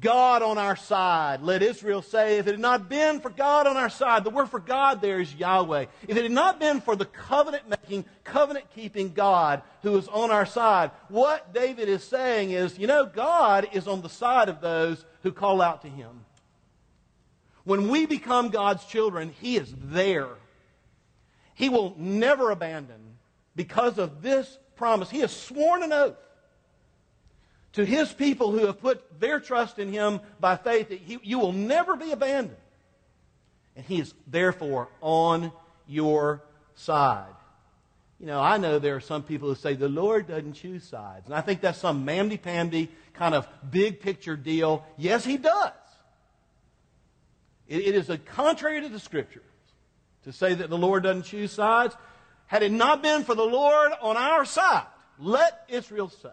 God 0.00 0.42
on 0.42 0.58
our 0.58 0.76
side. 0.76 1.42
Let 1.42 1.62
Israel 1.62 2.02
say, 2.02 2.38
if 2.38 2.46
it 2.46 2.52
had 2.52 2.60
not 2.60 2.88
been 2.88 3.20
for 3.20 3.30
God 3.30 3.66
on 3.66 3.76
our 3.76 3.90
side, 3.90 4.24
the 4.24 4.30
word 4.30 4.48
for 4.48 4.58
God 4.58 5.00
there 5.00 5.20
is 5.20 5.34
Yahweh. 5.34 5.86
If 6.08 6.16
it 6.16 6.22
had 6.22 6.32
not 6.32 6.58
been 6.58 6.80
for 6.80 6.96
the 6.96 7.04
covenant 7.04 7.68
making, 7.68 8.04
covenant 8.24 8.66
keeping 8.74 9.12
God 9.12 9.62
who 9.82 9.96
is 9.96 10.08
on 10.08 10.30
our 10.30 10.46
side, 10.46 10.90
what 11.08 11.52
David 11.52 11.88
is 11.88 12.02
saying 12.02 12.50
is, 12.50 12.78
you 12.78 12.86
know, 12.86 13.04
God 13.04 13.68
is 13.72 13.86
on 13.86 14.00
the 14.00 14.08
side 14.08 14.48
of 14.48 14.60
those 14.60 15.04
who 15.22 15.32
call 15.32 15.60
out 15.60 15.82
to 15.82 15.88
him. 15.88 16.24
When 17.64 17.88
we 17.88 18.06
become 18.06 18.50
God's 18.50 18.84
children, 18.84 19.34
He 19.40 19.56
is 19.56 19.72
there. 19.76 20.28
He 21.54 21.68
will 21.68 21.94
never 21.98 22.50
abandon 22.50 23.16
because 23.56 23.98
of 23.98 24.22
this 24.22 24.58
promise. 24.76 25.10
He 25.10 25.20
has 25.20 25.34
sworn 25.34 25.82
an 25.82 25.92
oath 25.92 26.16
to 27.74 27.84
his 27.84 28.12
people 28.12 28.52
who 28.52 28.66
have 28.66 28.80
put 28.80 29.20
their 29.20 29.40
trust 29.40 29.78
in 29.78 29.92
him 29.92 30.20
by 30.40 30.56
faith 30.56 30.88
that 30.88 30.98
he, 31.00 31.18
you 31.22 31.38
will 31.38 31.52
never 31.52 31.96
be 31.96 32.12
abandoned. 32.12 32.56
And 33.76 33.84
he 33.84 34.00
is 34.00 34.14
therefore 34.26 34.88
on 35.00 35.52
your 35.86 36.42
side. 36.76 37.34
You 38.20 38.26
know, 38.26 38.40
I 38.40 38.58
know 38.58 38.78
there 38.78 38.94
are 38.94 39.00
some 39.00 39.24
people 39.24 39.48
who 39.48 39.56
say 39.56 39.74
the 39.74 39.88
Lord 39.88 40.28
doesn't 40.28 40.54
choose 40.54 40.84
sides. 40.84 41.26
And 41.26 41.34
I 41.34 41.40
think 41.40 41.60
that's 41.60 41.78
some 41.78 42.06
mamdy 42.06 42.38
pamdy 42.38 42.88
kind 43.12 43.34
of 43.34 43.48
big 43.70 44.00
picture 44.00 44.36
deal. 44.36 44.84
Yes, 44.96 45.24
he 45.24 45.36
does. 45.36 45.72
it, 47.68 47.80
it 47.80 47.94
is 47.96 48.08
a 48.08 48.18
contrary 48.18 48.80
to 48.82 48.88
the 48.88 49.00
scriptures 49.00 49.42
to 50.22 50.32
say 50.32 50.54
that 50.54 50.70
the 50.70 50.78
Lord 50.78 51.02
doesn't 51.02 51.24
choose 51.24 51.50
sides. 51.50 51.96
Had 52.46 52.62
it 52.62 52.70
not 52.70 53.02
been 53.02 53.24
for 53.24 53.34
the 53.34 53.44
Lord 53.44 53.92
on 54.00 54.16
our 54.16 54.44
side, 54.44 54.86
let 55.18 55.64
Israel 55.68 56.08
say, 56.08 56.30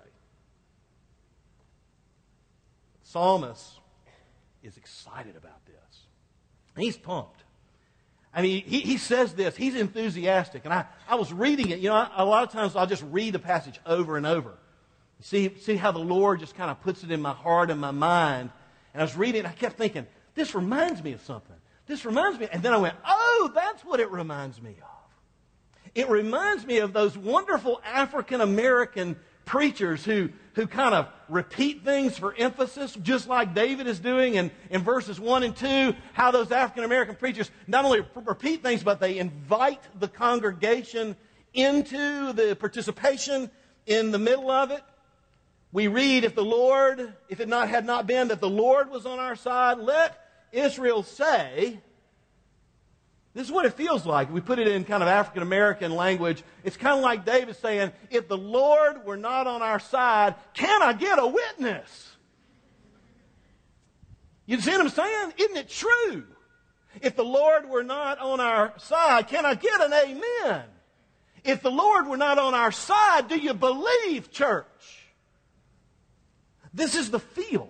psalmist 3.11 3.79
is 4.63 4.77
excited 4.77 5.35
about 5.35 5.65
this. 5.65 6.05
He's 6.77 6.97
pumped. 6.97 7.43
I 8.33 8.41
mean, 8.41 8.63
he, 8.63 8.79
he 8.79 8.97
says 8.97 9.33
this. 9.33 9.57
He's 9.57 9.75
enthusiastic. 9.75 10.63
And 10.63 10.73
I, 10.73 10.85
I 11.09 11.15
was 11.15 11.33
reading 11.33 11.69
it. 11.69 11.79
You 11.79 11.89
know, 11.89 12.07
a 12.15 12.23
lot 12.23 12.43
of 12.43 12.51
times 12.51 12.75
I'll 12.75 12.87
just 12.87 13.03
read 13.11 13.33
the 13.33 13.39
passage 13.39 13.79
over 13.85 14.15
and 14.15 14.25
over. 14.25 14.53
See, 15.19 15.53
see 15.59 15.75
how 15.75 15.91
the 15.91 15.99
Lord 15.99 16.39
just 16.39 16.55
kind 16.55 16.71
of 16.71 16.81
puts 16.81 17.03
it 17.03 17.11
in 17.11 17.21
my 17.21 17.33
heart 17.33 17.69
and 17.69 17.79
my 17.79 17.91
mind. 17.91 18.49
And 18.93 19.01
I 19.01 19.03
was 19.03 19.15
reading 19.17 19.43
it, 19.43 19.47
I 19.47 19.51
kept 19.51 19.77
thinking, 19.77 20.07
this 20.33 20.55
reminds 20.55 21.03
me 21.03 21.11
of 21.11 21.21
something. 21.21 21.55
This 21.87 22.05
reminds 22.05 22.39
me. 22.39 22.47
And 22.51 22.63
then 22.63 22.73
I 22.73 22.77
went, 22.77 22.95
oh, 23.05 23.51
that's 23.53 23.83
what 23.83 23.99
it 23.99 24.09
reminds 24.09 24.61
me 24.61 24.77
of. 24.81 25.91
It 25.93 26.09
reminds 26.09 26.65
me 26.65 26.79
of 26.79 26.93
those 26.93 27.17
wonderful 27.17 27.81
African 27.83 28.39
American 28.39 29.17
preachers 29.51 30.05
who, 30.05 30.29
who 30.53 30.65
kind 30.65 30.95
of 30.95 31.09
repeat 31.27 31.83
things 31.83 32.17
for 32.17 32.33
emphasis, 32.37 32.97
just 33.01 33.27
like 33.27 33.53
David 33.53 33.85
is 33.85 33.99
doing 33.99 34.35
in, 34.35 34.49
in 34.69 34.81
verses 34.81 35.19
1 35.19 35.43
and 35.43 35.53
2, 35.53 35.93
how 36.13 36.31
those 36.31 36.53
African 36.53 36.85
American 36.85 37.15
preachers 37.15 37.51
not 37.67 37.83
only 37.83 37.99
repeat 38.15 38.63
things, 38.63 38.81
but 38.81 39.01
they 39.01 39.17
invite 39.17 39.81
the 39.99 40.07
congregation 40.07 41.17
into 41.53 42.31
the 42.31 42.55
participation 42.57 43.51
in 43.85 44.11
the 44.11 44.17
middle 44.17 44.49
of 44.49 44.71
it. 44.71 44.83
We 45.73 45.89
read, 45.89 46.23
if 46.23 46.33
the 46.33 46.45
Lord, 46.45 47.13
if 47.27 47.41
it 47.41 47.49
not 47.49 47.67
had 47.67 47.85
not 47.85 48.07
been 48.07 48.29
that 48.29 48.39
the 48.39 48.49
Lord 48.49 48.89
was 48.89 49.05
on 49.05 49.19
our 49.19 49.35
side, 49.35 49.79
let 49.79 50.17
Israel 50.53 51.03
say, 51.03 51.81
this 53.33 53.47
is 53.47 53.51
what 53.51 53.65
it 53.65 53.73
feels 53.73 54.05
like. 54.05 54.31
We 54.31 54.41
put 54.41 54.59
it 54.59 54.67
in 54.67 54.83
kind 54.83 55.01
of 55.01 55.07
African 55.07 55.41
American 55.41 55.95
language. 55.95 56.43
It's 56.63 56.75
kind 56.75 56.97
of 56.97 57.03
like 57.03 57.25
David 57.25 57.55
saying, 57.55 57.93
If 58.09 58.27
the 58.27 58.37
Lord 58.37 59.05
were 59.05 59.17
not 59.17 59.47
on 59.47 59.61
our 59.61 59.79
side, 59.79 60.35
can 60.53 60.83
I 60.83 60.93
get 60.93 61.17
a 61.17 61.27
witness? 61.27 62.11
You 64.45 64.59
see 64.59 64.71
what 64.71 64.81
I'm 64.81 64.89
saying? 64.89 65.33
Isn't 65.37 65.57
it 65.57 65.69
true? 65.69 66.25
If 67.01 67.15
the 67.15 67.23
Lord 67.23 67.69
were 67.69 67.83
not 67.83 68.19
on 68.19 68.41
our 68.41 68.73
side, 68.77 69.29
can 69.29 69.45
I 69.45 69.55
get 69.55 69.79
an 69.79 69.93
amen? 69.93 70.63
If 71.45 71.61
the 71.61 71.71
Lord 71.71 72.07
were 72.07 72.17
not 72.17 72.37
on 72.37 72.53
our 72.53 72.71
side, 72.71 73.29
do 73.29 73.37
you 73.37 73.53
believe, 73.53 74.29
church? 74.29 74.65
This 76.73 76.95
is 76.95 77.11
the 77.11 77.19
feel 77.19 77.69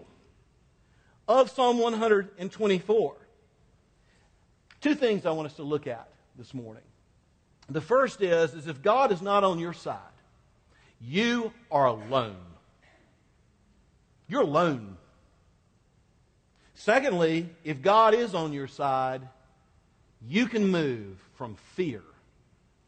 of 1.28 1.52
Psalm 1.52 1.78
124. 1.78 3.21
Two 4.82 4.96
things 4.96 5.26
I 5.26 5.32
want 5.32 5.46
us 5.46 5.56
to 5.56 5.64
look 5.64 5.88
at 5.88 6.08
this 6.38 6.54
morning. 6.54 6.84
The 7.70 7.82
first 7.82 8.22
is, 8.22 8.54
is 8.54 8.68
if 8.68 8.82
God 8.82 9.12
is 9.12 9.22
not 9.22 9.44
on 9.44 9.60
your 9.60 9.74
side, 9.74 10.00
you 11.00 11.54
are 11.72 11.86
alone. 11.86 12.36
You're 14.28 14.42
alone. 14.42 14.98
Secondly, 16.74 17.48
if 17.64 17.82
God 17.82 18.16
is 18.16 18.34
on 18.34 18.54
your 18.54 18.68
side, 18.68 19.22
you 20.28 20.48
can 20.48 20.68
move 20.68 21.18
from 21.36 21.56
fear 21.76 22.02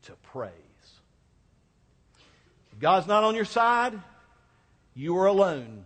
to 0.04 0.14
praise. 0.24 0.52
If 2.72 2.80
God's 2.80 3.08
not 3.08 3.24
on 3.24 3.36
your 3.36 3.46
side, 3.46 4.00
you 4.96 5.18
are 5.18 5.28
alone. 5.28 5.86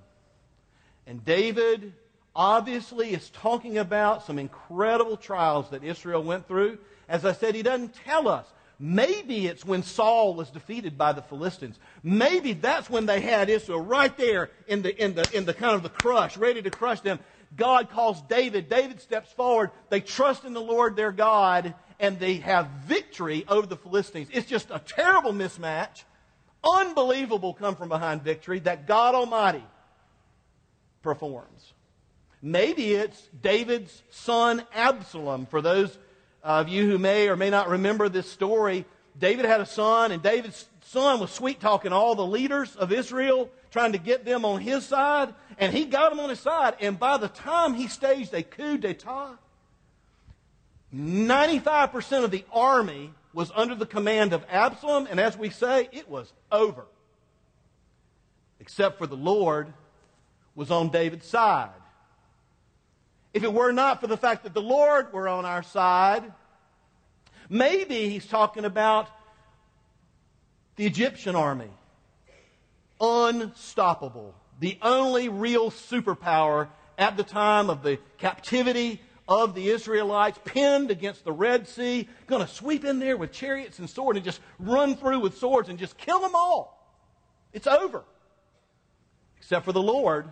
And 1.06 1.24
David 1.24 1.94
obviously 2.38 3.13
is 3.13 3.29
talking 3.32 3.79
about 3.79 4.24
some 4.24 4.38
incredible 4.38 5.17
trials 5.17 5.72
that 5.72 5.84
Israel 5.84 6.24
went 6.24 6.48
through. 6.48 6.77
As 7.10 7.25
I 7.25 7.34
said, 7.34 7.56
he 7.56 7.63
doesn't 7.63 7.96
tell 8.06 8.27
us. 8.29 8.46
Maybe 8.79 9.48
it's 9.48 9.65
when 9.65 9.82
Saul 9.82 10.36
was 10.36 10.51
defeated 10.51 11.00
by 11.00 11.12
the 11.12 11.24
Philistines. 11.24 11.79
Maybe 12.03 12.53
that's 12.53 12.91
when 12.91 13.08
they 13.08 13.22
had 13.22 13.50
Israel 13.50 13.82
right 13.82 14.15
there 14.15 14.51
in 14.67 14.84
the, 14.84 15.03
in 15.03 15.15
the, 15.15 15.27
in 15.34 15.46
the 15.46 15.53
kind 15.53 15.74
of 15.74 15.82
the 15.82 15.89
crush, 15.89 16.38
ready 16.38 16.62
to 16.62 16.70
crush 16.70 17.01
them. 17.01 17.20
God 17.56 17.89
calls 17.89 18.22
David. 18.24 18.70
David 18.70 19.01
steps 19.01 19.32
forward. 19.32 19.72
They 19.89 20.00
trust 20.00 20.46
in 20.46 20.53
the 20.53 20.62
Lord 20.62 20.96
their 20.96 21.12
God, 21.12 21.74
and 22.00 22.20
they 22.20 22.36
have 22.36 22.67
victory 22.86 23.46
over 23.48 23.65
the 23.65 23.77
Philistines. 23.77 24.27
It's 24.32 24.48
just 24.48 24.70
a 24.70 24.77
terrible 24.77 25.34
mismatch. 25.34 26.03
Unbelievable 26.63 27.56
come 27.56 27.75
from 27.75 27.89
behind 27.89 28.22
victory 28.22 28.60
that 28.60 28.86
God 28.86 29.15
Almighty 29.15 29.63
performs. 31.01 31.74
Maybe 32.41 32.94
it's 32.94 33.29
David's 33.41 34.03
son 34.10 34.63
Absalom. 34.74 35.48
For 35.48 35.62
those 35.62 35.98
of 36.44 36.70
you 36.70 36.89
who 36.89 36.98
may 36.98 37.29
or 37.29 37.36
may 37.36 37.50
not 37.50 37.70
remember 37.70 38.10
this 38.10 38.29
story, 38.32 38.86
David 39.17 39.46
had 39.46 39.62
a 39.62 39.65
son, 39.65 40.12
and 40.12 40.22
David's 40.22 40.67
son 40.82 41.20
was 41.20 41.32
sweet 41.32 41.60
talking 41.60 41.91
all 41.91 42.15
the 42.15 42.25
leaders 42.25 42.75
of 42.75 42.91
Israel, 42.91 43.50
trying 43.72 43.94
to 43.94 43.98
get 43.98 44.24
them 44.24 44.46
on 44.46 44.62
his 44.62 44.86
side, 44.86 45.34
and 45.58 45.74
he 45.74 45.86
got 45.86 46.12
them 46.12 46.20
on 46.20 46.29
his 46.29 46.39
side. 46.39 46.75
And 46.79 47.00
by 47.00 47.17
the 47.17 47.27
time 47.27 47.74
he 47.74 47.88
staged 47.88 48.34
a 48.34 48.44
coup 48.44 48.77
d'etat, 48.77 49.38
95% 50.96 52.24
of 52.24 52.32
the 52.32 52.46
army 52.51 53.12
was 53.34 53.51
under 53.56 53.75
the 53.75 53.86
command 53.86 54.34
of 54.34 54.46
Absalom, 54.50 55.08
and 55.10 55.20
as 55.20 55.38
we 55.38 55.50
say, 55.50 55.89
it 55.91 56.08
was 56.10 56.32
over. 56.51 56.86
Except 58.60 58.98
for 58.98 59.08
the 59.08 59.17
Lord 59.17 59.74
was 60.56 60.72
on 60.72 60.89
David's 60.89 61.27
side. 61.27 61.70
If 63.34 63.43
it 63.43 63.53
were 63.53 63.72
not 63.72 64.01
for 64.01 64.07
the 64.07 64.17
fact 64.17 64.43
that 64.43 64.53
the 64.53 64.62
Lord 64.62 65.13
were 65.13 65.27
on 65.27 65.46
our 65.46 65.63
side, 65.63 66.31
maybe 67.50 68.10
he's 68.10 68.25
talking 68.25 68.65
about 68.65 69.10
the 70.75 70.86
Egyptian 70.86 71.36
army. 71.36 71.69
Unstoppable. 73.00 74.34
The 74.60 74.77
only 74.81 75.29
real 75.29 75.69
superpower 75.69 76.69
at 76.98 77.15
the 77.15 77.24
time 77.24 77.69
of 77.69 77.84
the 77.84 78.00
captivity 78.17 79.01
of 79.27 79.53
the 79.55 79.69
Israelites, 79.69 80.39
pinned 80.46 80.89
against 80.89 81.25
the 81.25 81.34
Red 81.34 81.67
Sea, 81.67 82.07
going 82.27 82.46
to 82.46 82.51
sweep 82.51 82.86
in 82.86 83.00
there 83.00 83.17
with 83.17 83.34
chariots 83.34 83.77
and 83.77 83.89
swords 83.89 84.17
and 84.17 84.25
just 84.25 84.39
run 84.57 84.96
through 84.96 85.19
with 85.19 85.38
swords 85.38 85.67
and 85.67 85.77
just 85.77 85.98
kill 85.98 86.19
them 86.22 86.34
all. 86.34 86.96
It's 87.51 87.67
over. 87.67 88.03
Except 89.38 89.65
for 89.65 89.74
the 89.74 89.81
Lord 89.81 90.31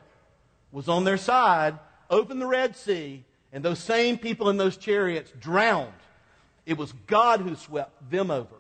was 0.72 0.88
on 0.88 1.04
their 1.04 1.18
side 1.18 1.78
opened 2.10 2.42
the 2.42 2.48
Red 2.48 2.76
Sea, 2.76 3.24
and 3.52 3.64
those 3.64 3.80
same 3.80 4.18
people 4.18 4.50
in 4.50 4.58
those 4.58 4.78
chariots 4.78 5.32
drowned. 5.40 5.92
It 6.66 6.78
was 6.78 6.92
God 7.08 7.42
who 7.42 7.56
swept 7.56 8.10
them 8.10 8.32
over. 8.32 8.56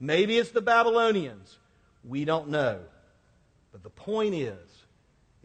Maybe 0.00 0.38
it's 0.38 0.50
the 0.50 0.60
Babylonians. 0.60 1.58
We 2.04 2.24
don't 2.24 2.48
know. 2.48 2.80
But 3.70 3.82
the 3.82 3.90
point 3.90 4.34
is, 4.34 4.58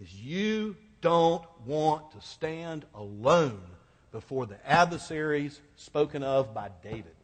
is 0.02 0.14
you 0.14 0.76
don't 1.02 1.44
want 1.66 2.12
to 2.12 2.22
stand 2.22 2.86
alone 2.96 3.62
before 4.12 4.46
the 4.46 4.58
adversaries 4.68 5.62
spoken 5.76 6.24
of 6.24 6.54
by 6.54 6.70
David. 6.82 7.16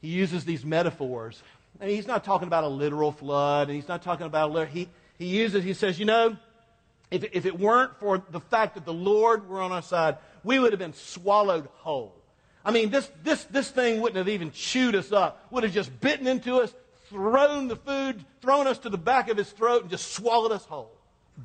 He 0.00 0.08
uses 0.08 0.44
these 0.44 0.64
metaphors. 0.64 1.42
And 1.80 1.90
he's 1.90 2.06
not 2.06 2.24
talking 2.24 2.46
about 2.46 2.64
a 2.64 2.68
literal 2.68 3.12
flood, 3.12 3.68
and 3.68 3.76
he's 3.76 3.88
not 3.88 4.02
talking 4.02 4.26
about 4.26 4.54
a 4.56 4.66
he 4.66 4.88
he 5.18 5.26
uses 5.26 5.64
he 5.64 5.74
says, 5.74 5.98
you 5.98 6.04
know, 6.04 6.36
if, 7.10 7.24
if 7.32 7.46
it 7.46 7.58
weren't 7.58 7.98
for 7.98 8.22
the 8.30 8.40
fact 8.40 8.74
that 8.74 8.84
the 8.84 8.92
Lord 8.92 9.48
were 9.48 9.60
on 9.60 9.72
our 9.72 9.82
side, 9.82 10.16
we 10.42 10.58
would 10.58 10.72
have 10.72 10.78
been 10.78 10.94
swallowed 10.94 11.68
whole. 11.76 12.14
I 12.64 12.72
mean, 12.72 12.90
this, 12.90 13.08
this, 13.22 13.44
this 13.44 13.70
thing 13.70 14.00
wouldn't 14.00 14.16
have 14.16 14.28
even 14.28 14.50
chewed 14.50 14.96
us 14.96 15.12
up, 15.12 15.46
would 15.50 15.62
have 15.62 15.72
just 15.72 16.00
bitten 16.00 16.26
into 16.26 16.56
us, 16.56 16.74
thrown 17.08 17.68
the 17.68 17.76
food, 17.76 18.24
thrown 18.40 18.66
us 18.66 18.78
to 18.78 18.88
the 18.88 18.98
back 18.98 19.28
of 19.28 19.36
his 19.36 19.50
throat, 19.50 19.82
and 19.82 19.90
just 19.90 20.12
swallowed 20.12 20.50
us 20.50 20.64
whole. 20.64 20.90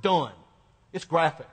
Done. 0.02 0.34
It's 0.94 1.06
graphic. 1.06 1.48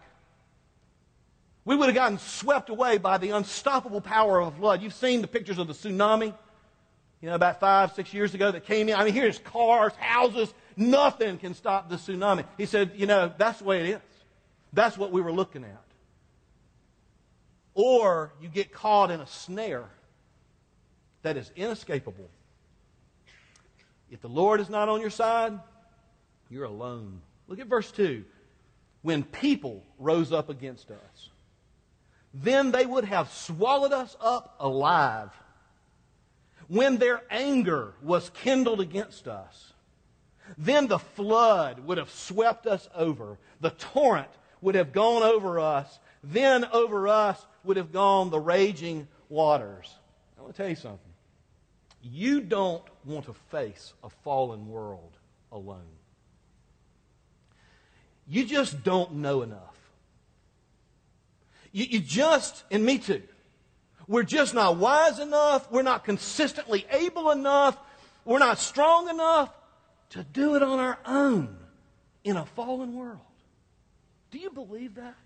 We 1.67 1.77
would 1.77 1.87
have 1.87 1.95
gotten 1.95 2.19
swept 2.19 2.71
away 2.71 2.97
by 2.97 3.19
the 3.19 3.31
unstoppable 3.31 4.01
power 4.01 4.41
of 4.41 4.49
a 4.49 4.57
flood. 4.57 4.81
You've 4.81 4.95
seen 4.95 5.21
the 5.21 5.29
pictures 5.29 5.59
of 5.59 5.67
the 5.67 5.75
tsunami, 5.75 6.33
you 7.21 7.29
know, 7.29 7.35
about 7.35 7.61
five, 7.61 7.93
six 7.93 8.15
years 8.15 8.33
ago 8.33 8.51
that 8.51 8.65
came 8.65 8.89
in. 8.89 8.95
I 8.95 9.05
mean, 9.05 9.13
here's 9.13 9.39
cars, 9.41 9.93
houses, 9.99 10.55
Nothing 10.79 11.39
can 11.39 11.55
stop 11.55 11.91
the 11.91 11.97
tsunami. 11.97 12.45
He 12.57 12.65
said, 12.65 12.93
you 12.95 13.07
know, 13.07 13.33
that's 13.37 13.59
the 13.59 13.65
way 13.65 13.81
it 13.81 13.95
is. 13.97 14.01
That's 14.73 14.97
what 14.97 15.11
we 15.11 15.21
were 15.21 15.33
looking 15.33 15.65
at. 15.65 15.85
Or 17.75 18.33
you 18.41 18.49
get 18.49 18.73
caught 18.73 19.11
in 19.11 19.21
a 19.21 19.27
snare 19.27 19.87
that 21.23 21.37
is 21.37 21.51
inescapable. 21.57 22.31
If 24.09 24.21
the 24.21 24.29
Lord 24.29 24.61
is 24.61 24.71
not 24.71 24.89
on 24.89 25.01
your 25.01 25.11
side, 25.11 25.59
you're 26.49 26.65
alone. 26.65 27.23
Look 27.49 27.59
at 27.59 27.67
verse 27.67 27.91
2. 27.91 28.25
When 29.03 29.25
people 29.25 29.83
rose 29.99 30.33
up 30.33 30.49
against 30.49 30.93
us, 30.93 31.31
then 32.33 32.71
they 32.71 32.87
would 32.87 33.05
have 33.05 33.33
swallowed 33.33 33.93
us 33.93 34.17
up 34.21 34.55
alive. 34.61 35.31
When 36.69 36.99
their 36.99 37.23
anger 37.31 37.95
was 38.01 38.31
kindled 38.31 38.81
against 38.81 39.27
us, 39.27 39.73
then 40.57 40.87
the 40.87 40.99
flood 40.99 41.81
would 41.81 41.99
have 41.99 42.11
swept 42.11 42.67
us 42.67 42.89
over. 42.95 43.39
The 43.61 43.71
torrent 43.71 44.31
would 44.61 44.75
have 44.75 44.93
gone 44.93 45.23
over 45.23 45.61
us. 45.61 45.99
Then 46.23 46.65
over 46.73 47.09
us 47.09 47.45
would 47.65 47.77
have 47.77 47.93
gone 47.93 48.31
the 48.31 48.41
raging 48.41 49.09
waters. 49.29 49.93
I 50.39 50.43
want 50.43 50.55
to 50.55 50.63
tell 50.63 50.71
you 50.71 50.77
something. 50.77 51.01
You 52.03 52.41
don't 52.41 52.85
want 53.05 53.27
to 53.27 53.35
face 53.51 53.93
a 54.03 54.09
fallen 54.09 54.69
world 54.69 55.17
alone. 55.53 55.83
You 58.27 58.45
just 58.45 58.83
don't 58.85 59.15
know 59.15 59.43
enough. 59.43 59.75
You, 61.73 61.85
you 61.85 62.01
just, 62.01 62.65
and 62.71 62.85
me 62.85 62.99
too, 62.99 63.23
we're 64.07 64.23
just 64.23 64.55
not 64.55 64.77
wise 64.77 65.19
enough. 65.19 65.71
We're 65.71 65.83
not 65.83 66.05
consistently 66.05 66.87
able 66.91 67.31
enough. 67.31 67.79
We're 68.25 68.39
not 68.39 68.59
strong 68.59 69.09
enough 69.09 69.51
to 70.11 70.25
do 70.25 70.57
it 70.57 70.63
on 70.63 70.79
our 70.79 70.99
own 71.05 71.57
in 72.25 72.37
a 72.37 72.45
fallen 72.45 72.95
world. 72.95 73.21
Do 74.31 74.39
you 74.39 74.51
believe 74.51 74.97
that? 74.97 75.17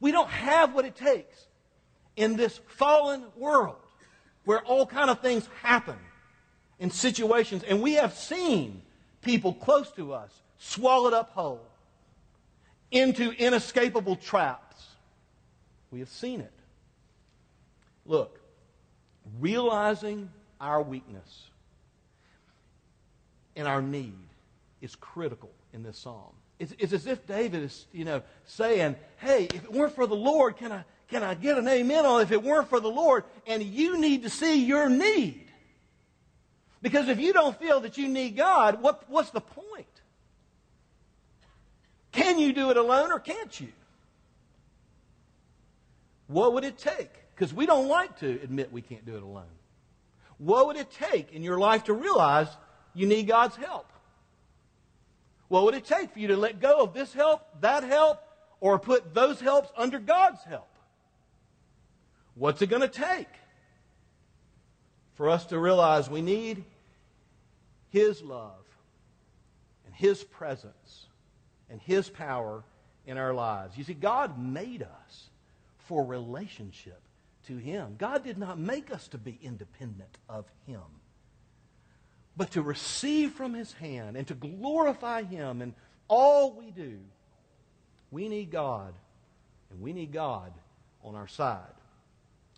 We 0.00 0.12
don't 0.12 0.28
have 0.28 0.74
what 0.74 0.84
it 0.84 0.96
takes 0.96 1.46
in 2.16 2.36
this 2.36 2.60
fallen 2.66 3.24
world 3.36 3.76
where 4.44 4.60
all 4.60 4.86
kind 4.86 5.10
of 5.10 5.20
things 5.20 5.48
happen 5.62 5.96
in 6.78 6.90
situations, 6.90 7.62
and 7.62 7.80
we 7.80 7.94
have 7.94 8.14
seen 8.14 8.82
people 9.22 9.54
close 9.54 9.90
to 9.92 10.12
us 10.12 10.30
swallowed 10.58 11.12
up 11.12 11.30
whole 11.30 11.66
into 12.90 13.30
inescapable 13.32 14.16
traps. 14.16 14.84
We 15.90 16.00
have 16.00 16.08
seen 16.08 16.40
it. 16.40 16.52
Look, 18.04 18.40
realizing 19.40 20.30
our 20.60 20.82
weakness 20.82 21.48
and 23.56 23.68
our 23.68 23.82
need 23.82 24.14
is 24.80 24.94
critical 24.96 25.50
in 25.72 25.82
this 25.82 25.98
psalm. 25.98 26.32
It's, 26.58 26.74
it's, 26.78 26.92
as 26.92 27.06
if 27.06 27.26
David 27.26 27.62
is, 27.62 27.86
you 27.92 28.04
know, 28.04 28.22
saying, 28.46 28.96
hey, 29.18 29.44
if 29.44 29.64
it 29.64 29.72
weren't 29.72 29.94
for 29.94 30.06
the 30.06 30.14
Lord, 30.14 30.56
can 30.56 30.70
I, 30.70 30.84
can 31.08 31.22
I 31.22 31.34
get 31.34 31.58
an 31.58 31.66
amen 31.66 32.06
on 32.06 32.20
it? 32.20 32.24
if 32.24 32.32
it 32.32 32.42
weren't 32.42 32.68
for 32.68 32.80
the 32.80 32.90
Lord? 32.90 33.24
And 33.46 33.62
you 33.62 33.98
need 33.98 34.22
to 34.22 34.30
see 34.30 34.64
your 34.64 34.88
need. 34.88 35.46
Because 36.80 37.08
if 37.08 37.18
you 37.18 37.32
don't 37.32 37.58
feel 37.58 37.80
that 37.80 37.98
you 37.98 38.08
need 38.08 38.36
God, 38.36 38.82
what, 38.82 39.08
what's 39.08 39.30
the 39.30 39.40
point? 39.40 39.86
Can 42.12 42.38
you 42.38 42.52
do 42.52 42.70
it 42.70 42.76
alone 42.76 43.10
or 43.10 43.18
can't 43.18 43.58
you? 43.60 43.72
What 46.28 46.52
would 46.54 46.64
it 46.64 46.78
take? 46.78 47.10
Because 47.34 47.52
we 47.52 47.66
don't 47.66 47.88
like 47.88 48.20
to 48.20 48.38
admit 48.42 48.72
we 48.72 48.82
can't 48.82 49.04
do 49.04 49.16
it 49.16 49.22
alone. 49.22 49.44
What 50.38 50.66
would 50.66 50.76
it 50.76 50.90
take 50.90 51.32
in 51.32 51.42
your 51.42 51.58
life 51.58 51.84
to 51.84 51.92
realize 51.92 52.48
you 52.94 53.06
need 53.06 53.26
God's 53.26 53.56
help? 53.56 53.90
What 55.48 55.64
would 55.64 55.74
it 55.74 55.84
take 55.84 56.12
for 56.12 56.18
you 56.18 56.28
to 56.28 56.36
let 56.36 56.60
go 56.60 56.82
of 56.82 56.94
this 56.94 57.12
help, 57.12 57.42
that 57.60 57.84
help, 57.84 58.20
or 58.60 58.78
put 58.78 59.14
those 59.14 59.40
helps 59.40 59.70
under 59.76 59.98
God's 59.98 60.42
help? 60.44 60.68
What's 62.34 62.62
it 62.62 62.68
going 62.68 62.82
to 62.82 62.88
take 62.88 63.28
for 65.14 65.28
us 65.28 65.46
to 65.46 65.58
realize 65.58 66.08
we 66.08 66.22
need 66.22 66.64
His 67.90 68.22
love 68.22 68.64
and 69.86 69.94
His 69.94 70.24
presence 70.24 71.06
and 71.70 71.80
His 71.80 72.08
power 72.08 72.64
in 73.06 73.18
our 73.18 73.34
lives? 73.34 73.76
You 73.76 73.84
see, 73.84 73.94
God 73.94 74.38
made 74.38 74.82
us 74.82 75.28
for 75.78 76.04
relationship 76.04 77.00
to 77.46 77.56
Him. 77.56 77.96
God 77.98 78.24
did 78.24 78.38
not 78.38 78.58
make 78.58 78.90
us 78.90 79.06
to 79.08 79.18
be 79.18 79.38
independent 79.42 80.18
of 80.28 80.46
Him 80.66 80.80
but 82.36 82.52
to 82.52 82.62
receive 82.62 83.32
from 83.32 83.54
his 83.54 83.72
hand 83.74 84.16
and 84.16 84.26
to 84.28 84.34
glorify 84.34 85.22
him 85.22 85.62
in 85.62 85.74
all 86.08 86.52
we 86.52 86.70
do, 86.70 86.98
we 88.10 88.28
need 88.28 88.50
God, 88.50 88.94
and 89.70 89.80
we 89.80 89.92
need 89.92 90.12
God 90.12 90.52
on 91.02 91.14
our 91.14 91.28
side. 91.28 91.60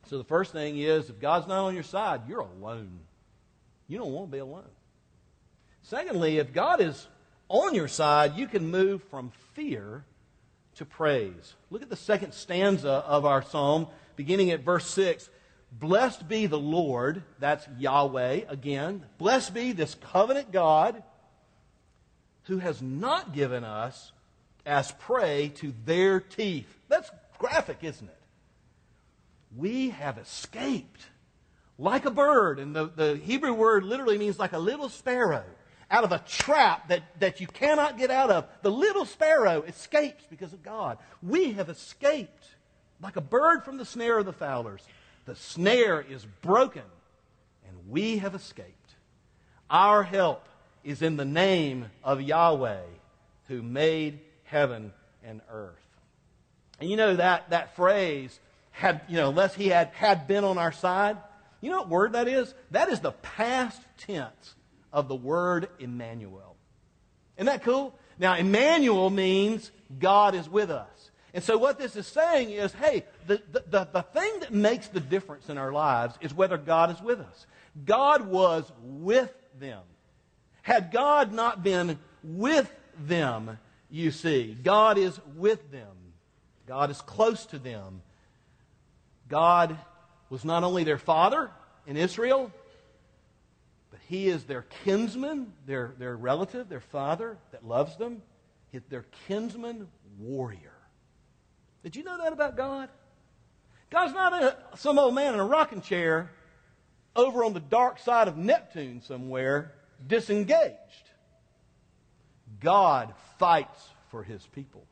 So 0.08 0.18
the 0.18 0.24
first 0.24 0.52
thing 0.52 0.78
is 0.78 1.10
if 1.10 1.20
God's 1.20 1.46
not 1.46 1.64
on 1.64 1.74
your 1.74 1.82
side, 1.82 2.22
you're 2.28 2.40
alone. 2.40 3.00
You 3.88 3.98
don't 3.98 4.12
want 4.12 4.28
to 4.28 4.32
be 4.32 4.38
alone. 4.38 4.64
Secondly, 5.82 6.38
if 6.38 6.52
God 6.52 6.80
is 6.80 7.06
on 7.48 7.74
your 7.74 7.88
side, 7.88 8.36
you 8.36 8.46
can 8.46 8.70
move 8.70 9.02
from 9.04 9.32
fear 9.54 10.04
to 10.76 10.84
praise. 10.84 11.54
Look 11.70 11.82
at 11.82 11.90
the 11.90 11.96
second 11.96 12.32
stanza 12.32 12.90
of 12.90 13.24
our 13.24 13.42
psalm, 13.42 13.86
beginning 14.14 14.50
at 14.50 14.60
verse 14.60 14.86
6. 14.90 15.30
Blessed 15.78 16.26
be 16.26 16.46
the 16.46 16.58
Lord, 16.58 17.22
that's 17.38 17.66
Yahweh 17.78 18.42
again. 18.48 19.04
Blessed 19.18 19.52
be 19.52 19.72
this 19.72 19.94
covenant 19.94 20.50
God 20.50 21.02
who 22.44 22.58
has 22.58 22.80
not 22.80 23.34
given 23.34 23.62
us 23.62 24.12
as 24.64 24.92
prey 24.92 25.48
to 25.56 25.74
their 25.84 26.20
teeth. 26.20 26.68
That's 26.88 27.10
graphic, 27.38 27.78
isn't 27.82 28.08
it? 28.08 28.18
We 29.54 29.90
have 29.90 30.18
escaped 30.18 31.02
like 31.78 32.06
a 32.06 32.10
bird, 32.10 32.58
and 32.58 32.74
the, 32.74 32.86
the 32.86 33.16
Hebrew 33.16 33.52
word 33.52 33.84
literally 33.84 34.16
means 34.16 34.38
like 34.38 34.52
a 34.52 34.58
little 34.58 34.88
sparrow 34.88 35.44
out 35.90 36.04
of 36.04 36.12
a 36.12 36.18
trap 36.26 36.88
that, 36.88 37.02
that 37.20 37.40
you 37.40 37.46
cannot 37.46 37.98
get 37.98 38.10
out 38.10 38.30
of. 38.30 38.46
The 38.62 38.70
little 38.70 39.04
sparrow 39.04 39.62
escapes 39.62 40.24
because 40.28 40.52
of 40.52 40.62
God. 40.62 40.98
We 41.22 41.52
have 41.52 41.68
escaped 41.68 42.46
like 43.00 43.16
a 43.16 43.20
bird 43.20 43.64
from 43.64 43.76
the 43.76 43.84
snare 43.84 44.18
of 44.18 44.26
the 44.26 44.32
fowlers. 44.32 44.82
The 45.26 45.34
snare 45.34 46.00
is 46.00 46.24
broken, 46.40 46.82
and 47.68 47.90
we 47.90 48.18
have 48.18 48.34
escaped. 48.34 48.94
Our 49.68 50.02
help 50.02 50.48
is 50.84 51.02
in 51.02 51.16
the 51.16 51.24
name 51.24 51.86
of 52.04 52.22
Yahweh, 52.22 52.82
who 53.48 53.62
made 53.62 54.20
heaven 54.44 54.92
and 55.24 55.40
earth. 55.50 55.74
And 56.80 56.88
you 56.88 56.96
know 56.96 57.16
that, 57.16 57.50
that 57.50 57.74
phrase, 57.74 58.38
had, 58.70 59.00
you 59.08 59.16
know, 59.16 59.30
unless 59.30 59.54
he 59.54 59.68
had, 59.68 59.88
had 59.88 60.28
been 60.28 60.44
on 60.44 60.58
our 60.58 60.72
side, 60.72 61.16
you 61.60 61.70
know 61.70 61.78
what 61.78 61.88
word 61.88 62.12
that 62.12 62.28
is? 62.28 62.54
That 62.70 62.88
is 62.88 63.00
the 63.00 63.12
past 63.12 63.82
tense 63.98 64.54
of 64.92 65.08
the 65.08 65.16
word 65.16 65.68
Emmanuel. 65.78 66.54
Isn't 67.36 67.46
that 67.46 67.64
cool? 67.64 67.98
Now, 68.18 68.36
Emmanuel 68.36 69.10
means 69.10 69.70
God 69.98 70.34
is 70.34 70.48
with 70.48 70.70
us. 70.70 70.88
And 71.36 71.44
so, 71.44 71.58
what 71.58 71.78
this 71.78 71.96
is 71.96 72.06
saying 72.06 72.48
is 72.48 72.72
hey, 72.72 73.04
the, 73.26 73.42
the, 73.52 73.86
the, 73.92 74.02
thing 74.02 74.40
that 74.40 74.54
makes 74.54 74.88
the 74.88 75.00
difference 75.00 75.50
in 75.50 75.58
our 75.58 75.70
lives 75.70 76.16
is 76.22 76.32
whether 76.32 76.56
God 76.56 76.90
is 76.90 77.02
with 77.02 77.20
us. 77.20 77.46
God 77.84 78.26
was 78.26 78.72
with 78.80 79.34
them. 79.60 79.82
Had 80.62 80.90
God 80.90 81.34
not 81.34 81.62
been 81.62 81.98
with 82.22 82.72
them, 82.98 83.58
you 83.90 84.12
see, 84.12 84.56
God 84.62 84.96
is 84.96 85.20
with 85.36 85.70
them. 85.70 85.94
God 86.66 86.90
is 86.90 87.02
close 87.02 87.44
to 87.46 87.58
them. 87.58 88.00
God 89.28 89.76
was 90.30 90.42
not 90.42 90.64
only 90.64 90.84
their 90.84 90.96
father 90.96 91.50
in 91.86 91.98
Israel, 91.98 92.50
but 93.90 94.00
He 94.08 94.28
is 94.28 94.44
their 94.44 94.64
kinsman, 94.84 95.52
their, 95.66 95.92
their 95.98 96.16
relative, 96.16 96.70
their 96.70 96.80
father 96.80 97.36
that 97.52 97.62
loves 97.62 97.98
them, 97.98 98.22
their 98.88 99.04
kinsman 99.28 99.86
warrior. 100.18 100.75
Did 101.86 101.94
you 101.94 102.02
know 102.02 102.18
that 102.18 102.32
about 102.32 102.56
God? 102.56 102.88
God's 103.90 104.12
not 104.12 104.32
a, 104.42 104.56
some 104.74 104.98
old 104.98 105.14
man 105.14 105.34
in 105.34 105.38
a 105.38 105.44
rocking 105.44 105.80
chair 105.80 106.32
over 107.14 107.44
on 107.44 107.52
the 107.52 107.60
dark 107.60 108.00
side 108.00 108.26
of 108.26 108.36
Neptune 108.36 109.02
somewhere, 109.02 109.70
disengaged. 110.04 110.74
God 112.58 113.14
fights 113.38 113.88
for 114.10 114.24
his 114.24 114.44
people. 114.48 114.84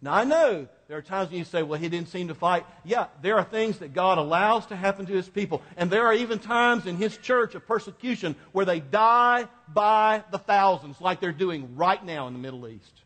Now, 0.00 0.14
I 0.14 0.24
know 0.24 0.68
there 0.88 0.96
are 0.96 1.02
times 1.02 1.28
when 1.28 1.38
you 1.38 1.44
say, 1.44 1.62
well, 1.62 1.78
he 1.78 1.90
didn't 1.90 2.08
seem 2.08 2.28
to 2.28 2.34
fight. 2.34 2.64
Yeah, 2.82 3.08
there 3.20 3.36
are 3.36 3.44
things 3.44 3.80
that 3.80 3.92
God 3.92 4.16
allows 4.16 4.64
to 4.68 4.74
happen 4.74 5.04
to 5.04 5.12
his 5.12 5.28
people. 5.28 5.60
And 5.76 5.90
there 5.90 6.06
are 6.06 6.14
even 6.14 6.38
times 6.38 6.86
in 6.86 6.96
his 6.96 7.14
church 7.18 7.54
of 7.54 7.66
persecution 7.66 8.36
where 8.52 8.64
they 8.64 8.80
die 8.80 9.48
by 9.68 10.24
the 10.30 10.38
thousands, 10.38 10.98
like 10.98 11.20
they're 11.20 11.30
doing 11.30 11.76
right 11.76 12.02
now 12.02 12.26
in 12.26 12.32
the 12.32 12.38
Middle 12.38 12.66
East. 12.68 13.02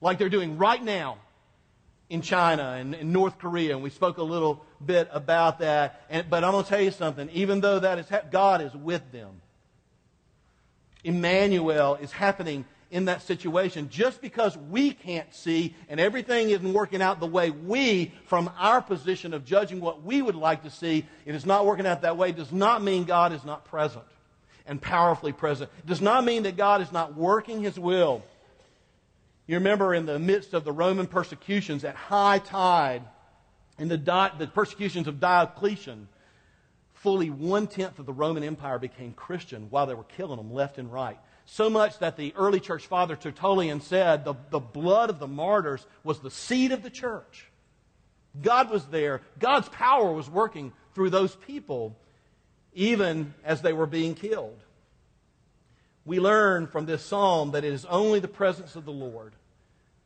Like 0.00 0.16
they're 0.16 0.30
doing 0.30 0.56
right 0.56 0.82
now 0.82 1.18
in 2.08 2.22
China 2.22 2.76
and 2.78 2.94
in 2.94 3.12
North 3.12 3.38
Korea, 3.38 3.74
and 3.74 3.82
we 3.82 3.90
spoke 3.90 4.18
a 4.18 4.22
little 4.22 4.64
bit 4.84 5.08
about 5.12 5.58
that. 5.58 6.04
And, 6.08 6.28
but 6.30 6.44
I'm 6.44 6.52
going 6.52 6.64
to 6.64 6.70
tell 6.70 6.80
you 6.80 6.92
something. 6.92 7.28
Even 7.30 7.60
though 7.60 7.80
that 7.80 7.98
is 7.98 8.06
God 8.30 8.62
is 8.62 8.74
with 8.74 9.10
them, 9.12 9.40
Emmanuel 11.02 11.96
is 11.96 12.12
happening 12.12 12.64
in 12.90 13.06
that 13.06 13.22
situation. 13.22 13.88
Just 13.90 14.20
because 14.20 14.56
we 14.56 14.92
can't 14.92 15.34
see 15.34 15.74
and 15.88 15.98
everything 15.98 16.50
isn't 16.50 16.72
working 16.72 17.02
out 17.02 17.18
the 17.18 17.26
way 17.26 17.50
we, 17.50 18.12
from 18.26 18.50
our 18.58 18.80
position 18.80 19.34
of 19.34 19.44
judging 19.44 19.80
what 19.80 20.02
we 20.02 20.22
would 20.22 20.36
like 20.36 20.62
to 20.62 20.70
see, 20.70 21.04
it 21.24 21.34
is 21.34 21.44
not 21.44 21.66
working 21.66 21.86
out 21.86 22.02
that 22.02 22.16
way, 22.16 22.30
does 22.30 22.52
not 22.52 22.82
mean 22.82 23.04
God 23.04 23.32
is 23.32 23.44
not 23.44 23.64
present 23.64 24.04
and 24.66 24.80
powerfully 24.80 25.32
present. 25.32 25.70
It 25.78 25.86
does 25.86 26.00
not 26.00 26.24
mean 26.24 26.44
that 26.44 26.56
God 26.56 26.80
is 26.80 26.92
not 26.92 27.14
working 27.14 27.62
His 27.62 27.78
will 27.78 28.22
you 29.46 29.56
remember 29.56 29.94
in 29.94 30.06
the 30.06 30.18
midst 30.18 30.54
of 30.54 30.64
the 30.64 30.72
Roman 30.72 31.06
persecutions 31.06 31.84
at 31.84 31.94
high 31.94 32.38
tide, 32.38 33.02
in 33.78 33.88
the, 33.88 33.98
di- 33.98 34.32
the 34.38 34.46
persecutions 34.46 35.06
of 35.06 35.20
Diocletian, 35.20 36.08
fully 36.94 37.30
one 37.30 37.66
tenth 37.66 37.98
of 37.98 38.06
the 38.06 38.12
Roman 38.12 38.42
Empire 38.42 38.78
became 38.78 39.12
Christian 39.12 39.68
while 39.70 39.86
they 39.86 39.94
were 39.94 40.04
killing 40.04 40.38
them 40.38 40.52
left 40.52 40.78
and 40.78 40.92
right. 40.92 41.18
So 41.44 41.70
much 41.70 42.00
that 42.00 42.16
the 42.16 42.34
early 42.34 42.58
church 42.58 42.86
father 42.88 43.14
Tertullian 43.14 43.80
said 43.80 44.24
the, 44.24 44.34
the 44.50 44.58
blood 44.58 45.10
of 45.10 45.20
the 45.20 45.28
martyrs 45.28 45.86
was 46.02 46.18
the 46.18 46.30
seed 46.30 46.72
of 46.72 46.82
the 46.82 46.90
church. 46.90 47.46
God 48.42 48.68
was 48.68 48.84
there. 48.86 49.22
God's 49.38 49.68
power 49.68 50.12
was 50.12 50.28
working 50.28 50.72
through 50.94 51.10
those 51.10 51.36
people 51.36 51.96
even 52.74 53.32
as 53.44 53.62
they 53.62 53.72
were 53.72 53.86
being 53.86 54.14
killed 54.14 54.60
we 56.06 56.20
learn 56.20 56.68
from 56.68 56.86
this 56.86 57.04
psalm 57.04 57.50
that 57.50 57.64
it 57.64 57.72
is 57.72 57.84
only 57.86 58.20
the 58.20 58.28
presence 58.28 58.76
of 58.76 58.84
the 58.84 58.92
Lord 58.92 59.32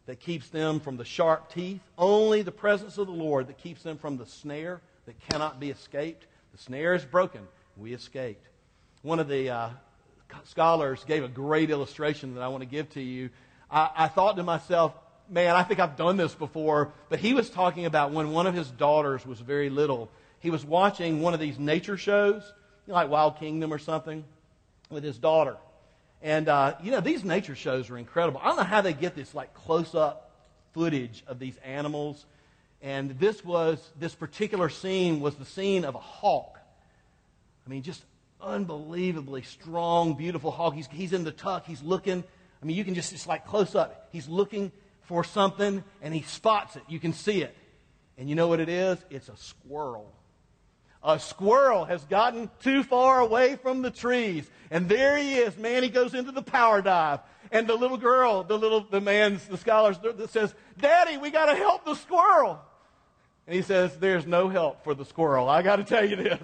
that 0.06 0.18
keeps 0.18 0.48
them 0.48 0.80
from 0.80 0.96
the 0.96 1.04
sharp 1.04 1.52
teeth, 1.52 1.82
only 1.98 2.40
the 2.42 2.50
presence 2.50 2.96
of 2.96 3.06
the 3.06 3.12
Lord 3.12 3.46
that 3.48 3.58
keeps 3.58 3.82
them 3.82 3.98
from 3.98 4.16
the 4.16 4.26
snare 4.26 4.80
that 5.04 5.20
cannot 5.28 5.60
be 5.60 5.70
escaped. 5.70 6.26
The 6.52 6.58
snare 6.58 6.94
is 6.94 7.04
broken, 7.04 7.46
we 7.76 7.92
escaped. 7.92 8.44
One 9.02 9.20
of 9.20 9.28
the 9.28 9.50
uh, 9.50 9.70
scholars 10.44 11.04
gave 11.06 11.22
a 11.22 11.28
great 11.28 11.70
illustration 11.70 12.34
that 12.34 12.42
I 12.42 12.48
want 12.48 12.62
to 12.62 12.68
give 12.68 12.88
to 12.94 13.02
you. 13.02 13.28
I, 13.70 13.90
I 13.94 14.08
thought 14.08 14.36
to 14.36 14.42
myself, 14.42 14.94
man, 15.28 15.54
I 15.54 15.62
think 15.62 15.80
I've 15.80 15.96
done 15.96 16.16
this 16.16 16.34
before, 16.34 16.92
but 17.10 17.20
he 17.20 17.34
was 17.34 17.50
talking 17.50 17.84
about 17.84 18.10
when 18.10 18.32
one 18.32 18.46
of 18.46 18.54
his 18.54 18.70
daughters 18.70 19.26
was 19.26 19.38
very 19.38 19.68
little. 19.68 20.10
He 20.40 20.48
was 20.48 20.64
watching 20.64 21.20
one 21.20 21.34
of 21.34 21.40
these 21.40 21.58
nature 21.58 21.98
shows 21.98 22.42
you 22.86 22.92
know, 22.92 22.94
like 22.94 23.10
Wild 23.10 23.38
Kingdom 23.38 23.72
or 23.72 23.78
something, 23.78 24.24
with 24.88 25.04
his 25.04 25.18
daughter. 25.18 25.56
And, 26.22 26.48
uh, 26.48 26.74
you 26.82 26.90
know, 26.90 27.00
these 27.00 27.24
nature 27.24 27.54
shows 27.54 27.88
are 27.90 27.96
incredible. 27.96 28.40
I 28.42 28.48
don't 28.48 28.56
know 28.56 28.62
how 28.62 28.82
they 28.82 28.92
get 28.92 29.14
this, 29.14 29.34
like, 29.34 29.54
close 29.54 29.94
up 29.94 30.30
footage 30.72 31.24
of 31.26 31.38
these 31.38 31.56
animals. 31.64 32.26
And 32.82 33.18
this 33.18 33.44
was, 33.44 33.78
this 33.98 34.14
particular 34.14 34.68
scene 34.68 35.20
was 35.20 35.34
the 35.36 35.44
scene 35.44 35.84
of 35.84 35.94
a 35.94 35.98
hawk. 35.98 36.58
I 37.66 37.70
mean, 37.70 37.82
just 37.82 38.02
unbelievably 38.40 39.42
strong, 39.42 40.14
beautiful 40.14 40.50
hawk. 40.50 40.74
He's, 40.74 40.88
he's 40.88 41.12
in 41.12 41.24
the 41.24 41.32
tuck. 41.32 41.66
He's 41.66 41.82
looking. 41.82 42.24
I 42.62 42.66
mean, 42.66 42.76
you 42.76 42.84
can 42.84 42.94
just, 42.94 43.12
it's 43.12 43.26
like 43.26 43.46
close 43.46 43.74
up. 43.74 44.08
He's 44.12 44.28
looking 44.28 44.72
for 45.02 45.24
something 45.24 45.82
and 46.02 46.14
he 46.14 46.22
spots 46.22 46.76
it. 46.76 46.82
You 46.88 47.00
can 47.00 47.12
see 47.12 47.42
it. 47.42 47.56
And 48.18 48.28
you 48.28 48.34
know 48.34 48.48
what 48.48 48.60
it 48.60 48.68
is? 48.68 48.98
It's 49.08 49.28
a 49.28 49.36
squirrel. 49.36 50.12
A 51.02 51.18
squirrel 51.18 51.86
has 51.86 52.04
gotten 52.04 52.50
too 52.60 52.82
far 52.82 53.20
away 53.20 53.56
from 53.56 53.82
the 53.82 53.90
trees. 53.90 54.48
And 54.70 54.88
there 54.88 55.16
he 55.16 55.36
is. 55.36 55.56
Man, 55.56 55.82
he 55.82 55.88
goes 55.88 56.14
into 56.14 56.32
the 56.32 56.42
power 56.42 56.82
dive. 56.82 57.20
And 57.50 57.66
the 57.66 57.74
little 57.74 57.96
girl, 57.96 58.44
the 58.44 58.58
little, 58.58 58.82
the 58.82 59.00
man's, 59.00 59.44
the 59.46 59.56
scholars 59.56 59.98
that 59.98 60.30
says, 60.30 60.54
Daddy, 60.78 61.16
we 61.16 61.30
got 61.30 61.46
to 61.46 61.56
help 61.56 61.84
the 61.84 61.94
squirrel. 61.94 62.60
And 63.46 63.56
he 63.56 63.62
says, 63.62 63.96
There's 63.96 64.26
no 64.26 64.48
help 64.48 64.84
for 64.84 64.94
the 64.94 65.04
squirrel. 65.04 65.48
I 65.48 65.62
got 65.62 65.76
to 65.76 65.84
tell 65.84 66.08
you 66.08 66.16
this. 66.16 66.40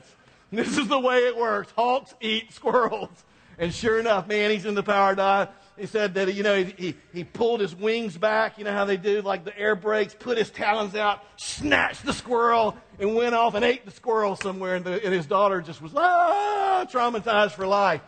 This 0.51 0.79
is 0.79 0.89
the 0.89 0.99
way 0.99 1.19
it 1.19 1.37
works. 1.37 1.73
Hawks 1.73 2.15
eat 2.21 2.53
squirrels. 2.53 3.25
And 3.59 3.75
sure 3.75 3.99
enough, 3.99 4.27
man, 4.27 4.51
he's 4.51 4.65
in 4.65 4.75
the 4.75 4.83
power 4.83 5.15
dive. 5.15 5.49
He 5.79 5.87
said 5.87 6.15
that, 6.15 6.33
you 6.35 6.43
know, 6.43 6.65
he, 6.65 6.95
he, 7.13 7.25
pulled 7.25 7.61
his 7.61 7.75
wings 7.75 8.17
back, 8.17 8.57
you 8.57 8.65
know 8.65 8.73
how 8.73 8.87
they 8.87 8.97
do, 8.97 9.21
like 9.21 9.45
the 9.45 9.57
air 9.59 9.77
brakes, 9.77 10.17
put 10.19 10.39
his 10.39 10.51
talons 10.51 10.95
out, 10.95 11.23
snatched 11.37 12.07
the 12.07 12.15
squirrel, 12.15 12.77
and 12.99 13.15
went 13.15 13.35
off 13.35 13.55
and 13.55 13.65
ate 13.65 13.85
the 13.85 13.91
squirrel 13.91 14.37
somewhere. 14.37 14.77
And, 14.77 14.85
the, 14.85 15.05
and 15.05 15.13
his 15.13 15.27
daughter 15.27 15.61
just 15.61 15.83
was, 15.83 15.93
ah, 15.95 16.87
traumatized 16.91 17.53
for 17.53 17.67
life. 17.67 18.01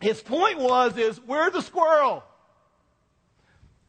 His 0.00 0.22
point 0.22 0.58
was, 0.58 0.96
is, 0.96 1.18
where's 1.26 1.52
the 1.52 1.60
squirrel? 1.60 2.24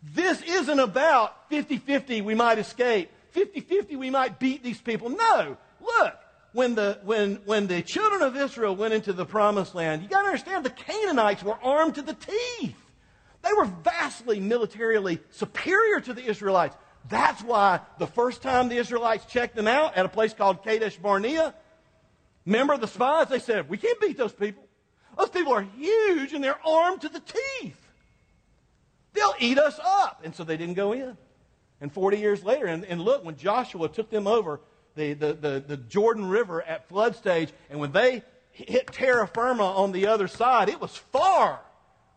This 0.03 0.41
isn't 0.41 0.79
about 0.79 1.49
50 1.49 1.77
50 1.77 2.21
we 2.21 2.35
might 2.35 2.59
escape, 2.59 3.09
50 3.31 3.61
50 3.61 3.95
we 3.95 4.09
might 4.09 4.39
beat 4.39 4.63
these 4.63 4.81
people. 4.81 5.09
No. 5.09 5.57
Look, 5.79 6.15
when 6.53 6.75
the, 6.75 6.99
when, 7.03 7.35
when 7.45 7.67
the 7.67 7.81
children 7.81 8.21
of 8.21 8.35
Israel 8.35 8.75
went 8.75 8.93
into 8.93 9.13
the 9.13 9.25
promised 9.25 9.73
land, 9.73 10.03
you 10.03 10.09
got 10.09 10.21
to 10.21 10.27
understand 10.27 10.65
the 10.65 10.69
Canaanites 10.69 11.43
were 11.43 11.57
armed 11.63 11.95
to 11.95 12.01
the 12.01 12.13
teeth. 12.13 12.75
They 13.41 13.53
were 13.57 13.65
vastly 13.65 14.39
militarily 14.39 15.19
superior 15.31 15.99
to 16.01 16.13
the 16.13 16.23
Israelites. 16.23 16.75
That's 17.09 17.41
why 17.41 17.79
the 17.97 18.07
first 18.07 18.41
time 18.41 18.69
the 18.69 18.77
Israelites 18.77 19.25
checked 19.25 19.55
them 19.55 19.67
out 19.67 19.95
at 19.95 20.05
a 20.05 20.09
place 20.09 20.33
called 20.33 20.63
Kadesh 20.63 20.97
Barnea, 20.97 21.55
remember 22.45 22.77
the 22.77 22.87
spies? 22.87 23.29
They 23.29 23.39
said, 23.39 23.69
We 23.69 23.77
can't 23.77 23.99
beat 23.99 24.17
those 24.17 24.33
people. 24.33 24.63
Those 25.17 25.29
people 25.29 25.53
are 25.53 25.65
huge 25.77 26.33
and 26.33 26.43
they're 26.43 26.59
armed 26.65 27.01
to 27.01 27.09
the 27.09 27.21
teeth. 27.21 27.77
They'll 29.13 29.35
eat 29.39 29.57
us 29.57 29.79
up. 29.83 30.21
And 30.23 30.35
so 30.35 30.43
they 30.43 30.57
didn't 30.57 30.75
go 30.75 30.93
in. 30.93 31.17
And 31.81 31.91
40 31.91 32.17
years 32.17 32.43
later, 32.43 32.67
and, 32.67 32.85
and 32.85 33.01
look, 33.01 33.25
when 33.25 33.35
Joshua 33.35 33.89
took 33.89 34.09
them 34.09 34.27
over 34.27 34.61
the, 34.95 35.13
the, 35.13 35.33
the, 35.33 35.63
the 35.65 35.77
Jordan 35.77 36.27
River 36.27 36.61
at 36.61 36.87
flood 36.89 37.15
stage, 37.15 37.49
and 37.69 37.79
when 37.79 37.91
they 37.91 38.23
hit 38.51 38.87
terra 38.87 39.27
firma 39.27 39.63
on 39.63 39.91
the 39.91 40.07
other 40.07 40.27
side, 40.27 40.69
it 40.69 40.81
was 40.81 40.95
far 40.95 41.59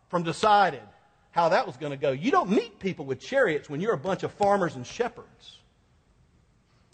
from 0.08 0.22
decided 0.22 0.82
how 1.30 1.48
that 1.48 1.66
was 1.66 1.76
going 1.76 1.90
to 1.90 1.96
go. 1.96 2.12
You 2.12 2.30
don't 2.30 2.50
meet 2.50 2.78
people 2.78 3.04
with 3.04 3.20
chariots 3.20 3.68
when 3.68 3.80
you're 3.80 3.94
a 3.94 3.98
bunch 3.98 4.22
of 4.22 4.32
farmers 4.32 4.76
and 4.76 4.86
shepherds. 4.86 5.58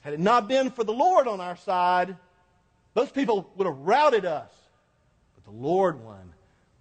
Had 0.03 0.15
it 0.15 0.21
not 0.21 0.49
been 0.49 0.71
for 0.71 0.83
the 0.83 0.93
Lord 0.93 1.29
on 1.29 1.41
our 1.41 1.57
side, 1.57 2.17
those 2.95 3.11
people 3.11 3.51
would 3.57 3.67
have 3.67 3.77
routed 3.77 4.25
us. 4.25 4.51
But 5.35 5.45
the 5.45 5.59
Lord 5.59 6.03
won 6.03 6.33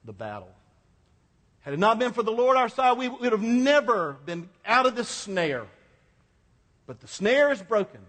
the 0.06 0.14
battle. 0.14 0.52
Had 1.62 1.74
it 1.74 1.80
not 1.80 2.00
been 2.00 2.14
for 2.14 2.24
the 2.24 2.32
Lord 2.32 2.56
our 2.56 2.70
side, 2.70 2.98
we 2.98 3.10
would 3.10 3.32
have 3.32 3.42
never 3.42 4.14
been 4.26 4.50
out 4.66 4.86
of 4.86 4.96
this 4.96 5.10
snare. 5.10 5.68
But 6.88 7.02
the 7.02 7.08
snare 7.08 7.52
is 7.52 7.62
broken. 7.62 8.00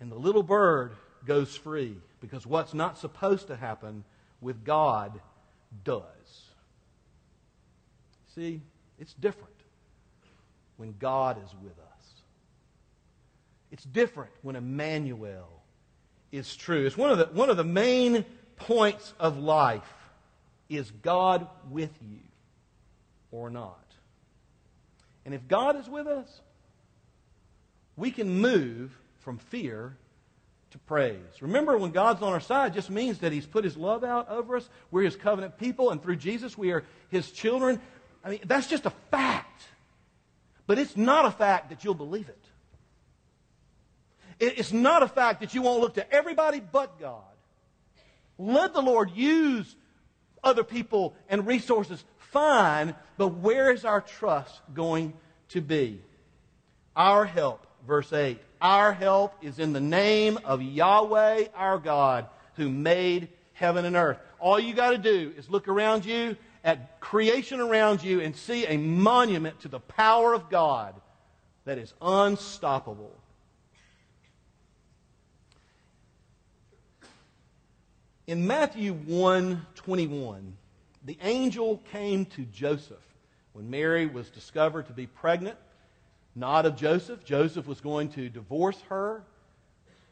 And 0.00 0.10
the 0.10 0.16
little 0.16 0.42
bird 0.42 0.92
goes 1.24 1.56
free 1.56 1.96
because 2.20 2.46
what's 2.46 2.74
not 2.74 2.98
supposed 2.98 3.48
to 3.48 3.56
happen 3.56 4.04
with 4.40 4.64
God 4.64 5.20
does. 5.84 6.02
See, 8.34 8.60
it's 8.98 9.14
different 9.14 9.48
when 10.76 10.94
God 10.98 11.38
is 11.44 11.54
with 11.62 11.78
us. 11.78 12.04
It's 13.70 13.84
different 13.84 14.30
when 14.42 14.56
Emmanuel 14.56 15.48
is 16.30 16.54
true. 16.54 16.86
It's 16.86 16.96
one 16.96 17.10
of 17.10 17.18
the, 17.18 17.26
one 17.26 17.50
of 17.50 17.56
the 17.56 17.64
main 17.64 18.24
points 18.56 19.14
of 19.18 19.38
life 19.38 19.94
is 20.68 20.90
God 20.90 21.46
with 21.70 21.92
you 22.02 22.20
or 23.30 23.50
not? 23.50 23.84
And 25.24 25.34
if 25.34 25.46
God 25.48 25.78
is 25.78 25.88
with 25.88 26.06
us, 26.06 26.40
we 27.96 28.10
can 28.10 28.40
move 28.40 28.96
from 29.28 29.36
fear 29.36 29.94
to 30.70 30.78
praise. 30.78 31.42
Remember, 31.42 31.76
when 31.76 31.90
God's 31.90 32.22
on 32.22 32.32
our 32.32 32.40
side, 32.40 32.72
just 32.72 32.88
means 32.88 33.18
that 33.18 33.30
He's 33.30 33.44
put 33.44 33.62
His 33.62 33.76
love 33.76 34.02
out 34.02 34.30
over 34.30 34.56
us. 34.56 34.66
We're 34.90 35.02
His 35.02 35.16
covenant 35.16 35.58
people, 35.58 35.90
and 35.90 36.02
through 36.02 36.16
Jesus, 36.16 36.56
we 36.56 36.72
are 36.72 36.82
His 37.10 37.30
children. 37.30 37.78
I 38.24 38.30
mean, 38.30 38.40
that's 38.46 38.68
just 38.68 38.86
a 38.86 38.92
fact. 39.10 39.64
But 40.66 40.78
it's 40.78 40.96
not 40.96 41.26
a 41.26 41.30
fact 41.30 41.68
that 41.68 41.84
you'll 41.84 41.92
believe 41.92 42.30
it. 42.30 42.42
It's 44.40 44.72
not 44.72 45.02
a 45.02 45.08
fact 45.08 45.40
that 45.40 45.52
you 45.52 45.60
won't 45.60 45.82
look 45.82 45.96
to 45.96 46.10
everybody 46.10 46.60
but 46.60 46.98
God. 46.98 47.20
Let 48.38 48.72
the 48.72 48.80
Lord 48.80 49.10
use 49.10 49.76
other 50.42 50.64
people 50.64 51.14
and 51.28 51.46
resources. 51.46 52.02
Fine, 52.16 52.94
but 53.18 53.34
where 53.34 53.70
is 53.72 53.84
our 53.84 54.00
trust 54.00 54.58
going 54.72 55.12
to 55.50 55.60
be? 55.60 56.00
Our 56.96 57.26
help, 57.26 57.66
verse 57.86 58.10
8 58.10 58.40
our 58.60 58.92
help 58.92 59.34
is 59.42 59.58
in 59.58 59.72
the 59.72 59.80
name 59.80 60.38
of 60.44 60.62
Yahweh 60.62 61.46
our 61.54 61.78
God 61.78 62.26
who 62.54 62.68
made 62.68 63.28
heaven 63.52 63.84
and 63.84 63.96
earth. 63.96 64.18
All 64.38 64.58
you 64.58 64.74
got 64.74 64.90
to 64.90 64.98
do 64.98 65.32
is 65.36 65.48
look 65.48 65.68
around 65.68 66.04
you 66.04 66.36
at 66.64 67.00
creation 67.00 67.60
around 67.60 68.02
you 68.02 68.20
and 68.20 68.34
see 68.34 68.66
a 68.66 68.76
monument 68.76 69.60
to 69.60 69.68
the 69.68 69.80
power 69.80 70.34
of 70.34 70.50
God 70.50 70.94
that 71.64 71.78
is 71.78 71.92
unstoppable. 72.00 73.14
In 78.26 78.46
Matthew 78.46 78.92
1 78.92 79.66
21, 79.74 80.56
the 81.06 81.16
angel 81.22 81.82
came 81.90 82.26
to 82.26 82.42
Joseph 82.44 82.96
when 83.54 83.70
Mary 83.70 84.06
was 84.06 84.28
discovered 84.28 84.86
to 84.88 84.92
be 84.92 85.06
pregnant 85.06 85.56
not 86.38 86.66
of 86.66 86.76
Joseph. 86.76 87.24
Joseph 87.24 87.66
was 87.66 87.80
going 87.80 88.10
to 88.10 88.28
divorce 88.28 88.80
her. 88.88 89.22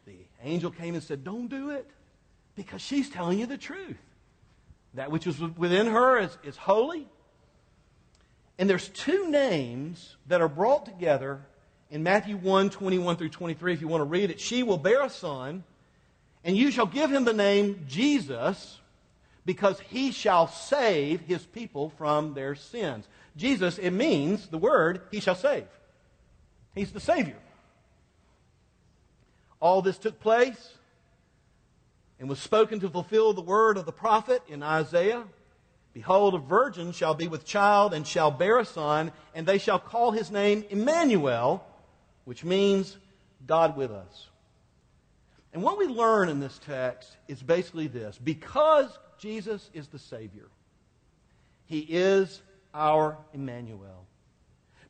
The 0.07 0.17
angel 0.43 0.71
came 0.71 0.95
and 0.95 1.03
said, 1.03 1.25
Don't 1.25 1.49
do 1.49 1.71
it 1.71 1.89
because 2.55 2.81
she's 2.81 3.09
telling 3.11 3.39
you 3.39 3.47
the 3.47 3.59
truth. 3.59 3.97
That 4.95 5.11
which 5.11 5.27
is 5.27 5.39
within 5.41 5.87
her 5.87 6.19
is, 6.19 6.37
is 6.43 6.57
holy. 6.57 7.07
And 8.59 8.69
there's 8.69 8.89
two 8.89 9.31
names 9.31 10.17
that 10.27 10.41
are 10.41 10.49
brought 10.49 10.87
together 10.87 11.41
in 11.91 12.03
Matthew 12.03 12.37
1 12.37 12.71
21 12.71 13.17
through 13.17 13.29
23. 13.29 13.75
If 13.75 13.81
you 13.81 13.89
want 13.89 14.01
to 14.01 14.07
read 14.07 14.31
it, 14.31 14.41
she 14.41 14.63
will 14.63 14.79
bear 14.79 15.05
a 15.05 15.11
son, 15.11 15.65
and 16.45 16.57
you 16.57 16.71
shall 16.71 16.87
give 16.87 17.13
him 17.13 17.25
the 17.25 17.35
name 17.35 17.85
Jesus 17.87 18.79
because 19.45 19.79
he 19.81 20.11
shall 20.11 20.49
save 20.49 21.21
his 21.21 21.45
people 21.45 21.91
from 21.91 22.35
their 22.35 22.55
sins. 22.55 23.07
Jesus, 23.37 23.79
it 23.79 23.93
means 23.93 24.49
the 24.49 24.59
word, 24.59 25.03
he 25.11 25.21
shall 25.21 25.35
save. 25.35 25.67
He's 26.77 26.93
the 26.93 27.01
Savior. 27.01 27.39
All 29.61 29.81
this 29.81 29.97
took 29.97 30.21
place 30.21 30.75
and 32.21 32.29
was 32.29 32.39
spoken 32.39 32.81
to 32.81 32.91
fulfill 32.91 33.33
the 33.33 33.41
word 33.41 33.79
of 33.79 33.87
the 33.87 33.93
prophet 33.93 34.43
in 34.47 34.63
Isaiah. 34.63 35.25
Behold, 35.95 36.35
a 36.35 36.39
virgin 36.39 36.93
shall 36.93 37.15
be 37.15 37.29
with 37.29 37.47
child 37.47 37.95
and 37.95 38.07
shall 38.07 38.31
bear 38.31 38.59
a 38.59 38.65
son, 38.67 39.11
and 39.35 39.47
they 39.47 39.57
shall 39.57 39.79
call 39.79 40.11
his 40.11 40.31
name 40.31 40.65
Emmanuel, 40.69 41.67
which 42.27 42.45
means 42.45 42.99
God 43.47 43.75
with 43.75 43.91
us. 43.91 44.29
And 45.55 45.63
what 45.63 45.79
we 45.79 45.87
learn 45.87 46.29
in 46.29 46.41
this 46.41 46.61
text 46.67 47.17
is 47.27 47.43
basically 47.43 47.87
this 47.87 48.19
because 48.23 48.91
Jesus 49.19 49.71
is 49.73 49.89
the 49.89 49.99
Savior, 49.99 50.49
He 51.65 51.81
is 51.81 52.43
our 52.75 53.17
Emmanuel. 53.33 54.05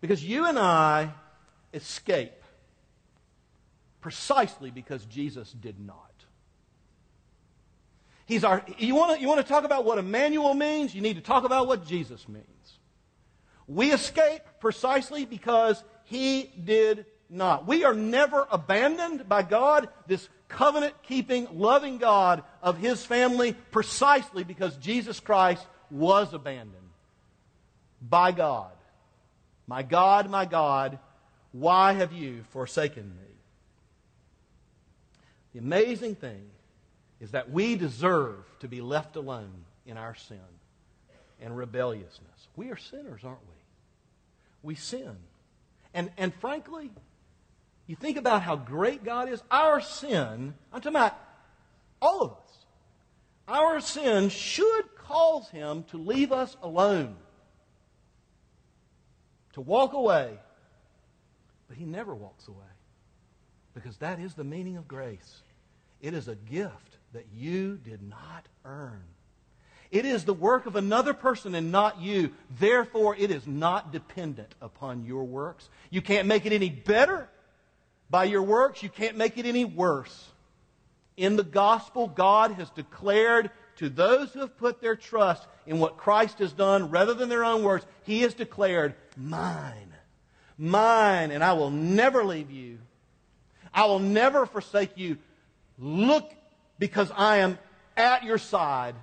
Because 0.01 0.25
you 0.25 0.47
and 0.47 0.59
I 0.59 1.15
escape 1.77 2.43
precisely 4.01 4.71
because 4.71 5.05
Jesus 5.05 5.53
did 5.53 5.79
not. 5.79 6.13
He's 8.27 8.43
our, 8.43 8.65
you 8.79 8.97
want 8.97 9.17
to 9.17 9.21
you 9.21 9.29
want 9.29 9.41
to 9.41 9.47
talk 9.47 9.65
about 9.65 9.85
what 9.85 9.99
Emmanuel 9.99 10.55
means? 10.55 10.95
You 10.95 11.01
need 11.01 11.15
to 11.15 11.23
talk 11.23 11.45
about 11.45 11.69
what 11.69 11.87
Jesus 11.87 12.29
means. 12.29 12.47
We 13.69 13.93
escape 13.93 14.43
precisely 14.59 15.25
because 15.25 15.83
he 16.05 16.51
did 16.65 17.07
not. 17.31 17.67
We 17.67 17.85
are 17.85 17.95
never 17.95 18.47
abandoned 18.51 19.29
by 19.29 19.43
God. 19.43 19.89
This 20.07 20.29
covenant 20.49 20.95
keeping, 21.03 21.49
loving 21.53 21.99
God 21.99 22.43
of 22.63 22.79
his 22.79 23.05
family 23.05 23.55
precisely 23.71 24.45
because 24.45 24.77
Jesus 24.77 25.21
Christ 25.21 25.65
was 25.91 26.33
abandoned 26.35 26.91
by 28.01 28.33
God. 28.33 28.73
My 29.67 29.83
God, 29.83 30.31
my 30.31 30.45
God, 30.45 30.99
why 31.53 31.95
have 31.95 32.13
you 32.13 32.45
forsaken 32.51 33.05
me? 33.05 33.35
The 35.53 35.61
amazing 35.61 36.17
thing 36.17 36.51
is 37.21 37.31
that 37.31 37.51
we 37.51 37.77
deserve 37.77 38.45
to 38.61 38.69
be 38.69 38.81
left 38.81 39.17
alone 39.17 39.65
in 39.87 39.97
our 39.97 40.15
sin 40.15 40.39
and 41.41 41.57
rebelliousness. 41.57 42.49
We 42.57 42.71
are 42.71 42.77
sinners, 42.77 43.23
aren't 43.25 43.41
we? 43.41 43.55
We 44.63 44.75
sin. 44.75 45.17
And, 45.95 46.11
and 46.19 46.35
frankly, 46.35 46.91
you 47.87 47.97
think 47.97 48.17
about 48.17 48.43
how 48.43 48.57
great 48.57 49.05
God 49.05 49.29
is. 49.29 49.43
Our 49.51 49.81
sin, 49.81 50.55
I'm 50.73 50.81
talking 50.81 50.97
about 50.97 51.19
all 52.03 52.23
of 52.23 52.31
us, 52.33 52.67
our 53.49 53.81
sin 53.81 54.29
should 54.29 54.85
cause 54.99 55.49
Him 55.51 55.85
to 55.91 55.97
leave 55.97 56.33
us 56.33 56.57
alone, 56.63 57.17
to 59.53 59.61
walk 59.61 59.93
away. 59.93 60.39
But 61.69 61.77
He 61.77 61.85
never 61.85 62.15
walks 62.15 62.49
away 62.49 62.57
because 63.75 63.97
that 63.99 64.19
is 64.19 64.35
the 64.35 64.45
meaning 64.45 64.77
of 64.77 64.89
grace. 64.89 65.43
It 66.01 66.15
is 66.15 66.29
a 66.29 66.35
gift 66.35 66.97
that 67.13 67.27
you 67.35 67.77
did 67.77 68.03
not 68.03 68.47
earn. 68.65 69.03
It 69.91 70.05
is 70.05 70.25
the 70.25 70.35
work 70.35 70.67
of 70.67 70.77
another 70.77 71.15
person 71.15 71.55
and 71.55 71.71
not 71.71 72.01
you. 72.01 72.33
Therefore, 72.59 73.15
it 73.17 73.31
is 73.31 73.47
not 73.47 73.93
dependent 73.93 74.55
upon 74.61 75.05
your 75.05 75.25
works. 75.25 75.69
You 75.91 76.03
can't 76.03 76.27
make 76.27 76.45
it 76.45 76.53
any 76.53 76.71
better 76.71 77.29
by 78.11 78.25
your 78.25 78.43
works. 78.43 78.83
You 78.83 78.89
can't 78.89 79.17
make 79.17 79.39
it 79.39 79.47
any 79.47 79.65
worse. 79.65 80.29
In 81.17 81.37
the 81.37 81.45
gospel, 81.45 82.09
God 82.09 82.53
has 82.53 82.69
declared 82.71 83.51
to 83.77 83.89
those 83.89 84.33
who 84.33 84.41
have 84.41 84.57
put 84.57 84.81
their 84.81 84.97
trust 84.97 85.47
in 85.67 85.79
what 85.79 85.97
Christ 85.97 86.39
has 86.39 86.53
done 86.53 86.91
rather 86.91 87.15
than 87.15 87.29
their 87.29 87.45
own 87.45 87.63
works, 87.63 87.87
He 88.05 88.23
has 88.23 88.35
declared, 88.35 88.95
Mine, 89.17 89.93
mine, 90.59 91.31
and 91.31 91.43
I 91.43 91.53
will 91.55 91.71
never 91.71 92.25
leave 92.25 92.51
you. 92.51 92.79
I 93.73 93.87
will 93.87 93.99
never 93.99 94.47
forsake 94.47 94.97
you. 94.97 95.19
Look, 95.79 96.33
because 96.79 97.11
I 97.15 97.39
am 97.39 97.59
at 97.97 98.25
your 98.25 98.39
side 98.39 98.95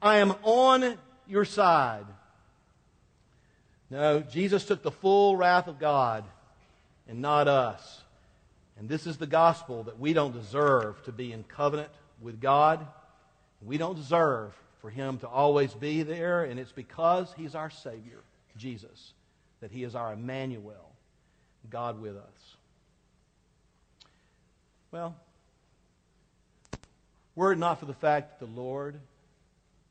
I 0.00 0.18
am 0.18 0.34
on 0.42 0.98
your 1.26 1.44
side. 1.44 2.06
No, 3.90 4.20
Jesus 4.20 4.64
took 4.64 4.82
the 4.82 4.90
full 4.90 5.36
wrath 5.36 5.66
of 5.66 5.78
God 5.78 6.24
and 7.08 7.20
not 7.20 7.48
us. 7.48 8.02
And 8.78 8.88
this 8.88 9.06
is 9.06 9.16
the 9.16 9.26
gospel 9.26 9.84
that 9.84 9.98
we 9.98 10.12
don't 10.12 10.32
deserve 10.32 11.02
to 11.04 11.12
be 11.12 11.32
in 11.32 11.42
covenant 11.42 11.90
with 12.20 12.40
God. 12.40 12.86
We 13.62 13.76
don't 13.76 13.96
deserve 13.96 14.54
for 14.80 14.90
Him 14.90 15.18
to 15.18 15.28
always 15.28 15.74
be 15.74 16.04
there, 16.04 16.44
and 16.44 16.60
it's 16.60 16.70
because 16.70 17.32
He's 17.36 17.56
our 17.56 17.70
Savior, 17.70 18.20
Jesus, 18.56 19.14
that 19.60 19.72
He 19.72 19.82
is 19.82 19.96
our 19.96 20.12
Emmanuel, 20.12 20.87
God 21.70 22.00
with 22.00 22.16
us. 22.16 22.56
Well, 24.90 25.16
were 27.34 27.52
it 27.52 27.58
not 27.58 27.78
for 27.78 27.86
the 27.86 27.94
fact 27.94 28.40
that 28.40 28.46
the 28.46 28.60
Lord 28.60 28.98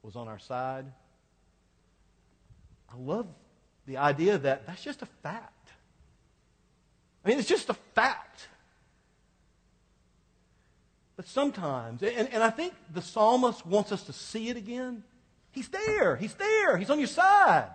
was 0.08 0.16
on 0.16 0.30
our 0.30 0.40
side. 0.40 0.86
I 2.90 2.98
love 2.98 3.28
the 3.86 3.98
idea 3.98 4.38
that 4.38 4.66
that's 4.66 4.82
just 4.82 5.02
a 5.02 5.06
fact. 5.22 5.70
I 7.26 7.30
mean, 7.30 7.40
it's 7.40 7.50
just 7.50 7.70
a 7.70 7.74
fact. 7.74 8.48
But 11.18 11.28
sometimes, 11.28 12.02
and, 12.04 12.30
and 12.32 12.42
I 12.42 12.52
think 12.52 12.74
the 12.94 13.02
psalmist 13.02 13.66
wants 13.66 13.92
us 13.92 14.04
to 14.04 14.14
see 14.14 14.48
it 14.48 14.56
again. 14.56 15.04
He's 15.52 15.68
there. 15.68 16.16
He's 16.16 16.36
there. 16.36 16.78
He's 16.78 16.90
on 16.90 17.00
your 17.00 17.08
side. 17.10 17.68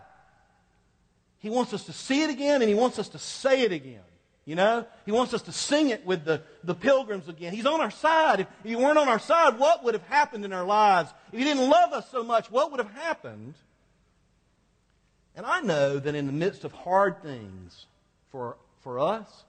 He 1.43 1.51
wants 1.51 1.75
us 1.75 1.85
to 1.85 1.93
see 1.93 2.23
it 2.23 2.31
again 2.31 2.63
and 2.63 2.69
he 2.69 2.75
wants 2.75 3.01
us 3.01 3.09
to 3.11 3.19
say 3.19 3.63
it 3.63 3.73
again. 3.73 4.01
You 4.45 4.55
know? 4.55 4.87
He 5.05 5.13
wants 5.13 5.35
us 5.35 5.43
to 5.43 5.53
sing 5.53 5.91
it 5.91 6.07
with 6.07 6.25
the, 6.25 6.43
the 6.65 6.75
pilgrims 6.75 7.29
again. 7.29 7.53
He's 7.53 7.67
on 7.67 7.81
our 7.81 7.91
side. 7.91 8.41
If, 8.41 8.47
if 8.65 8.71
you 8.71 8.79
weren't 8.79 8.99
on 8.99 9.09
our 9.09 9.19
side, 9.19 9.59
what 9.59 9.85
would 9.85 9.95
have 9.95 10.07
happened 10.07 10.45
in 10.45 10.53
our 10.53 10.65
lives? 10.65 11.13
If 11.33 11.39
He 11.39 11.45
didn't 11.45 11.69
love 11.69 11.93
us 11.93 12.09
so 12.11 12.23
much, 12.23 12.51
what 12.51 12.71
would 12.71 12.79
have 12.79 12.93
happened? 12.93 13.55
And 15.35 15.45
I 15.45 15.61
know 15.61 15.99
that 15.99 16.15
in 16.15 16.27
the 16.27 16.33
midst 16.33 16.65
of 16.65 16.73
hard 16.73 17.23
things 17.23 17.87
for, 18.31 18.57
for 18.83 19.01
us 19.01 19.45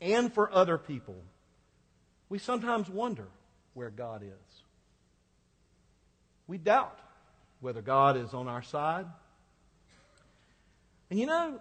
and 0.00 0.32
for 0.32 0.52
other 0.52 0.78
people, 0.78 1.16
we 2.28 2.38
sometimes 2.38 2.88
wonder 2.88 3.26
where 3.74 3.90
God 3.90 4.22
is. 4.22 4.62
We 6.46 6.58
doubt 6.58 6.98
whether 7.60 7.82
God 7.82 8.16
is 8.16 8.34
on 8.34 8.48
our 8.48 8.62
side. 8.62 9.06
And 11.12 11.20
you 11.20 11.26
know, 11.26 11.60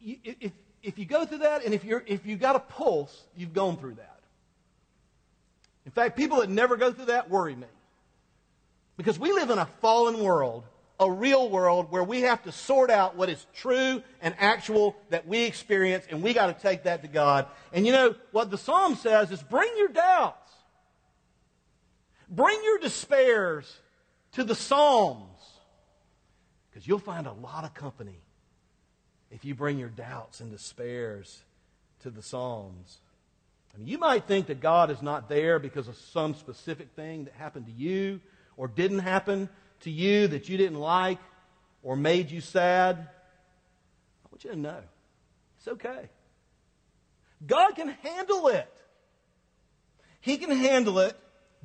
if, 0.00 0.52
if 0.80 0.96
you 0.96 1.04
go 1.06 1.26
through 1.26 1.38
that 1.38 1.64
and 1.64 1.74
if, 1.74 1.82
you're, 1.82 2.04
if 2.06 2.24
you've 2.24 2.38
got 2.38 2.54
a 2.54 2.60
pulse, 2.60 3.24
you've 3.36 3.52
gone 3.52 3.76
through 3.76 3.94
that. 3.94 4.20
In 5.84 5.90
fact, 5.90 6.16
people 6.16 6.38
that 6.38 6.48
never 6.48 6.76
go 6.76 6.92
through 6.92 7.06
that 7.06 7.28
worry 7.28 7.56
me. 7.56 7.66
Because 8.96 9.18
we 9.18 9.32
live 9.32 9.50
in 9.50 9.58
a 9.58 9.66
fallen 9.80 10.22
world, 10.22 10.62
a 11.00 11.10
real 11.10 11.50
world 11.50 11.90
where 11.90 12.04
we 12.04 12.20
have 12.20 12.44
to 12.44 12.52
sort 12.52 12.90
out 12.90 13.16
what 13.16 13.28
is 13.28 13.44
true 13.54 14.00
and 14.22 14.36
actual 14.38 14.94
that 15.10 15.26
we 15.26 15.42
experience, 15.42 16.04
and 16.08 16.22
we 16.22 16.32
got 16.32 16.56
to 16.56 16.62
take 16.62 16.84
that 16.84 17.02
to 17.02 17.08
God. 17.08 17.48
And 17.72 17.84
you 17.84 17.90
know, 17.90 18.14
what 18.30 18.52
the 18.52 18.58
psalm 18.58 18.94
says 18.94 19.32
is 19.32 19.42
bring 19.42 19.72
your 19.76 19.88
doubts, 19.88 20.52
bring 22.30 22.62
your 22.62 22.78
despairs 22.78 23.80
to 24.34 24.44
the 24.44 24.54
Psalms, 24.54 25.40
because 26.70 26.86
you'll 26.86 27.00
find 27.00 27.26
a 27.26 27.32
lot 27.32 27.64
of 27.64 27.74
company 27.74 28.20
if 29.34 29.44
you 29.44 29.54
bring 29.54 29.78
your 29.78 29.88
doubts 29.88 30.40
and 30.40 30.50
despairs 30.50 31.42
to 32.02 32.10
the 32.10 32.22
Psalms. 32.22 32.98
I 33.74 33.78
mean, 33.78 33.88
you 33.88 33.98
might 33.98 34.26
think 34.26 34.46
that 34.46 34.60
God 34.60 34.92
is 34.92 35.02
not 35.02 35.28
there 35.28 35.58
because 35.58 35.88
of 35.88 35.96
some 35.96 36.34
specific 36.36 36.90
thing 36.94 37.24
that 37.24 37.34
happened 37.34 37.66
to 37.66 37.72
you 37.72 38.20
or 38.56 38.68
didn't 38.68 39.00
happen 39.00 39.48
to 39.80 39.90
you 39.90 40.28
that 40.28 40.48
you 40.48 40.56
didn't 40.56 40.78
like 40.78 41.18
or 41.82 41.96
made 41.96 42.30
you 42.30 42.40
sad. 42.40 42.96
I 42.96 44.28
want 44.30 44.44
you 44.44 44.50
to 44.50 44.56
know 44.56 44.80
it's 45.58 45.66
okay. 45.66 46.08
God 47.44 47.72
can 47.72 47.88
handle 47.88 48.48
it. 48.48 48.70
He 50.20 50.36
can 50.36 50.56
handle 50.56 51.00
it. 51.00 51.18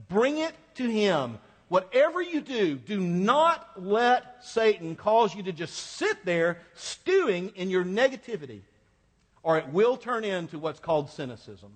Bring 0.07 0.39
it 0.39 0.53
to 0.75 0.89
Him. 0.89 1.37
Whatever 1.69 2.21
you 2.21 2.41
do, 2.41 2.75
do 2.75 2.99
not 2.99 3.69
let 3.77 4.43
Satan 4.43 4.95
cause 4.95 5.33
you 5.35 5.43
to 5.43 5.51
just 5.51 5.75
sit 5.75 6.25
there 6.25 6.59
stewing 6.73 7.53
in 7.55 7.69
your 7.69 7.85
negativity, 7.85 8.61
or 9.43 9.57
it 9.57 9.69
will 9.69 9.95
turn 9.95 10.23
into 10.23 10.57
what's 10.59 10.79
called 10.79 11.11
cynicism. 11.11 11.71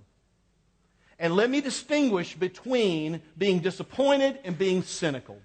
And 1.19 1.36
let 1.36 1.49
me 1.49 1.62
distinguish 1.62 2.36
between 2.36 3.21
being 3.38 3.60
disappointed 3.60 4.39
and 4.43 4.58
being 4.58 4.82
cynical. 4.82 5.38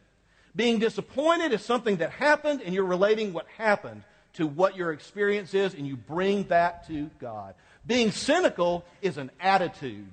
Being 0.57 0.79
disappointed 0.79 1.53
is 1.53 1.63
something 1.63 1.99
that 1.99 2.11
happened, 2.11 2.63
and 2.65 2.75
you're 2.75 2.85
relating 2.85 3.35
what 3.35 3.47
happened 3.59 4.03
to 4.33 4.47
what 4.47 4.77
your 4.77 4.93
experience 4.93 5.53
is, 5.53 5.75
and 5.75 5.87
you 5.87 5.97
bring 5.97 6.45
that 6.45 6.87
to 6.89 7.11
God. 7.21 7.55
Being 7.87 8.13
cynical 8.13 8.85
is 9.03 9.19
an 9.19 9.31
attitude. 9.41 10.13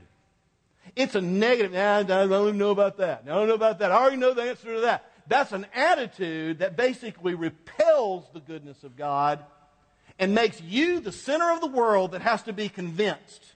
It's 0.95 1.15
a 1.15 1.21
negative. 1.21 1.73
Nah, 1.73 1.97
I 1.97 2.03
don't 2.03 2.31
even 2.31 2.58
know 2.58 2.71
about 2.71 2.97
that. 2.97 3.23
I 3.25 3.29
don't 3.29 3.47
know 3.47 3.55
about 3.55 3.79
that. 3.79 3.91
I 3.91 3.95
already 3.95 4.17
know 4.17 4.34
the 4.34 4.43
answer 4.43 4.75
to 4.75 4.81
that. 4.81 5.12
That's 5.27 5.51
an 5.51 5.65
attitude 5.73 6.60
that 6.60 6.77
basically 6.77 7.34
repels 7.34 8.25
the 8.34 8.39
goodness 8.39 8.84
of 8.84 8.95
God 8.95 9.43
and 10.17 10.34
makes 10.34 10.62
you 10.62 10.99
the 10.99 11.12
center 11.12 11.51
of 11.51 11.62
the 11.62 11.67
world 11.67 12.12
that 12.12 12.21
has 12.21 12.43
to 12.43 12.53
be 12.53 12.69
convinced 12.69 13.53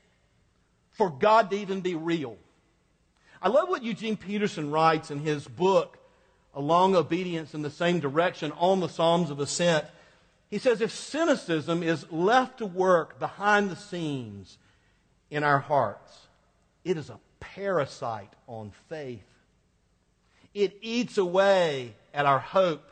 for 0.91 1.09
God 1.09 1.51
to 1.51 1.57
even 1.57 1.79
be 1.81 1.95
real. 1.95 2.37
I 3.41 3.47
love 3.47 3.69
what 3.69 3.83
Eugene 3.83 4.17
Peterson 4.17 4.69
writes 4.69 5.11
in 5.11 5.19
his 5.19 5.47
book, 5.47 5.97
A 6.53 6.59
Long 6.59 6.95
Obedience 6.95 7.53
in 7.53 7.61
the 7.61 7.69
Same 7.69 8.01
Direction, 8.01 8.51
on 8.53 8.81
the 8.81 8.89
Psalms 8.89 9.29
of 9.29 9.39
Ascent. 9.39 9.85
He 10.49 10.57
says, 10.57 10.81
if 10.81 10.91
cynicism 10.91 11.83
is 11.83 12.11
left 12.11 12.57
to 12.57 12.65
work 12.65 13.17
behind 13.19 13.69
the 13.69 13.77
scenes 13.77 14.57
in 15.29 15.43
our 15.43 15.59
hearts, 15.59 16.27
it 16.83 16.97
is 16.97 17.09
a 17.09 17.19
parasite 17.59 18.31
on 18.47 18.71
faith. 18.87 19.25
It 20.53 20.77
eats 20.81 21.17
away 21.17 21.93
at 22.13 22.25
our 22.25 22.39
hope 22.39 22.89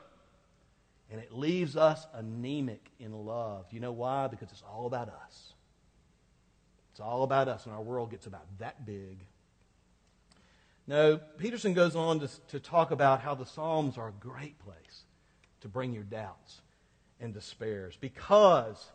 and 1.09 1.21
it 1.21 1.31
leaves 1.31 1.77
us 1.77 2.05
anemic 2.13 2.91
in 2.99 3.13
love. 3.13 3.65
You 3.71 3.79
know 3.79 3.93
why? 3.93 4.27
Because 4.27 4.51
it's 4.51 4.63
all 4.69 4.85
about 4.85 5.09
us. 5.09 5.53
It's 6.91 6.99
all 6.99 7.23
about 7.23 7.47
us, 7.47 7.65
and 7.65 7.73
our 7.73 7.81
world 7.81 8.11
gets 8.11 8.25
about 8.25 8.45
that 8.59 8.85
big. 8.85 9.19
No, 10.85 11.17
Peterson 11.37 11.73
goes 11.73 11.95
on 11.95 12.19
to, 12.19 12.29
to 12.49 12.59
talk 12.59 12.91
about 12.91 13.21
how 13.21 13.35
the 13.35 13.45
Psalms 13.45 13.97
are 13.97 14.09
a 14.09 14.13
great 14.19 14.57
place 14.59 15.03
to 15.61 15.67
bring 15.67 15.93
your 15.93 16.03
doubts 16.03 16.61
and 17.21 17.33
despairs 17.33 17.97
because 18.01 18.89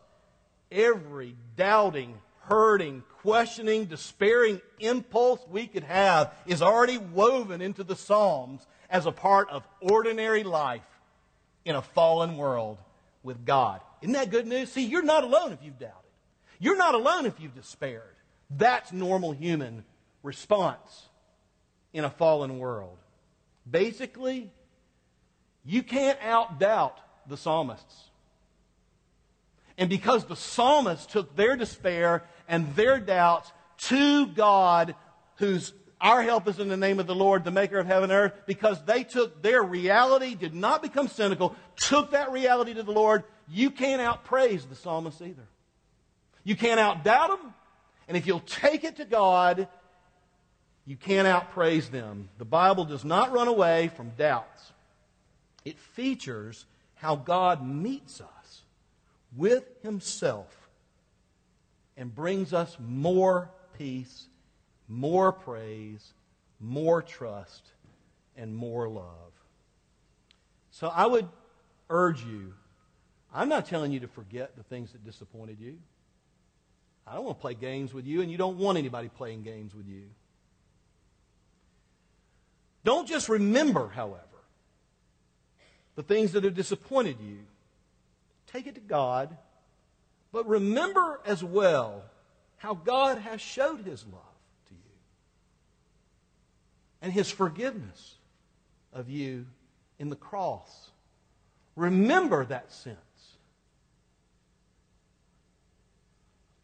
every 0.71 1.37
doubting, 1.57 2.19
hurting, 2.43 3.03
questioning, 3.21 3.85
despairing 3.87 4.61
impulse 4.81 5.41
we 5.51 5.67
could 5.67 5.85
have 5.85 6.33
is 6.47 6.63
already 6.63 6.99
woven 6.99 7.61
into 7.61 7.85
the 7.85 7.97
Psalms 7.97 8.67
as 8.91 9.07
a 9.07 9.13
part 9.13 9.49
of 9.51 9.67
ordinary 9.81 10.43
life 10.43 10.83
in 11.65 11.77
a 11.77 11.83
fallen 11.83 12.37
world 12.37 12.79
with 13.23 13.45
God. 13.45 13.81
Isn't 14.01 14.15
that 14.15 14.31
good 14.31 14.47
news? 14.47 14.73
See, 14.73 14.85
you're 14.85 15.03
not 15.03 15.25
alone 15.25 15.53
if 15.53 15.61
you've 15.63 15.79
doubted. 15.79 15.97
You're 16.59 16.77
not 16.77 16.95
alone 16.95 17.27
if 17.27 17.41
you've 17.41 17.55
despaired. 17.55 18.03
That's 18.51 18.93
normal 18.93 19.33
human 19.33 19.85
response 20.23 21.09
in 21.93 22.05
a 22.05 22.11
fallen 22.11 22.59
world. 22.59 22.99
Basically, 23.69 24.51
you 25.65 25.83
can't 25.83 26.19
outdoubt 26.21 26.95
the 27.29 27.37
psalmists. 27.37 28.11
And 29.79 29.89
because 29.89 30.25
the 30.25 30.37
psalmists 30.37 31.07
took 31.07 31.35
their 31.37 31.57
despair 31.57 32.25
and 32.49 32.75
their 32.75 32.99
doubts 32.99 33.51
to 33.89 34.27
God, 34.27 34.95
whose 35.37 35.73
our 36.01 36.23
help 36.23 36.49
is 36.49 36.59
in 36.59 36.69
the 36.69 36.77
name 36.77 36.99
of 36.99 37.07
the 37.07 37.15
Lord, 37.15 37.45
the 37.45 37.51
maker 37.51 37.79
of 37.79 37.87
heaven 37.87 38.11
and 38.11 38.19
earth, 38.19 38.33
because 38.47 38.85
they 38.85 39.05
took 39.05 39.41
their 39.41 39.63
reality, 39.63 40.35
did 40.35 40.55
not 40.55 40.83
become 40.83 41.07
cynical, 41.09 41.55
took 41.77 42.11
that 42.11 42.33
reality 42.33 42.75
to 42.75 42.83
the 42.83 42.93
Lord, 42.93 43.23
you 43.49 43.71
can't 43.71 44.03
outpraise 44.03 44.69
the 44.69 44.75
psalmists 44.75 45.23
either. 45.23 45.47
You 46.45 46.57
can't 46.57 46.81
outdoubt 46.81 47.29
them, 47.29 47.55
and 48.09 48.17
if 48.17 48.27
you'll 48.27 48.41
take 48.41 48.83
it 48.83 48.97
to 48.97 49.05
God, 49.05 49.69
you 50.85 50.97
can't 50.97 51.29
outpraise 51.29 51.89
them. 51.91 52.29
The 52.39 52.45
Bible 52.45 52.85
does 52.85 53.05
not 53.05 53.33
run 53.33 53.47
away 53.47 53.89
from 53.97 54.11
doubts. 54.19 54.73
It 55.65 55.79
features 55.79 56.67
how 56.97 57.15
God 57.15 57.65
meets 57.65 58.21
us 58.21 58.42
with 59.37 59.65
Himself 59.83 60.57
and 61.97 62.15
brings 62.15 62.53
us 62.53 62.77
more 62.81 63.51
peace, 63.79 64.27
more 64.89 65.33
praise, 65.33 66.13
more 66.61 67.03
trust, 67.03 67.73
and 68.37 68.55
more 68.55 68.89
love. 68.89 69.33
So 70.71 70.89
I 70.89 71.07
would 71.07 71.29
urge 71.91 72.25
you, 72.25 72.55
I'm 73.35 73.49
not 73.49 73.67
telling 73.67 73.93
you 73.93 74.01
to 74.01 74.09
forget 74.09 74.57
the 74.57 74.63
things 74.63 74.93
that 74.93 75.05
disappointed 75.05 75.59
you. 75.61 75.79
I 77.07 77.15
don't 77.15 77.25
want 77.25 77.39
to 77.39 77.41
play 77.41 77.55
games 77.55 77.93
with 77.93 78.07
you, 78.07 78.23
and 78.23 78.31
you 78.31 78.39
don't 78.39 78.59
want 78.59 78.79
anybody 78.79 79.09
playing 79.09 79.43
games 79.43 79.75
with 79.75 79.89
you. 79.89 80.05
Don't 82.85 83.09
just 83.09 83.29
remember, 83.29 83.89
however, 83.89 84.23
the 85.95 86.03
things 86.03 86.33
that 86.33 86.45
have 86.45 86.55
disappointed 86.55 87.17
you. 87.21 87.39
Take 88.53 88.67
it 88.67 88.75
to 88.75 88.81
God, 88.81 89.37
but 90.31 90.47
remember 90.47 91.21
as 91.25 91.43
well 91.43 92.03
how 92.59 92.75
God 92.75 93.19
has 93.19 93.41
showed 93.41 93.81
his 93.81 94.05
love 94.05 94.23
to 94.69 94.75
you 94.75 94.81
and 97.01 97.13
his 97.13 97.31
forgiveness 97.31 98.17
of 98.93 99.09
you 99.09 99.47
in 99.99 100.11
the 100.11 100.17
cross. 100.17 100.91
Remember 101.77 102.45
that 102.45 102.71
sense 102.71 102.99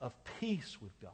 of 0.00 0.12
peace 0.38 0.76
with 0.82 0.92
God 1.00 1.12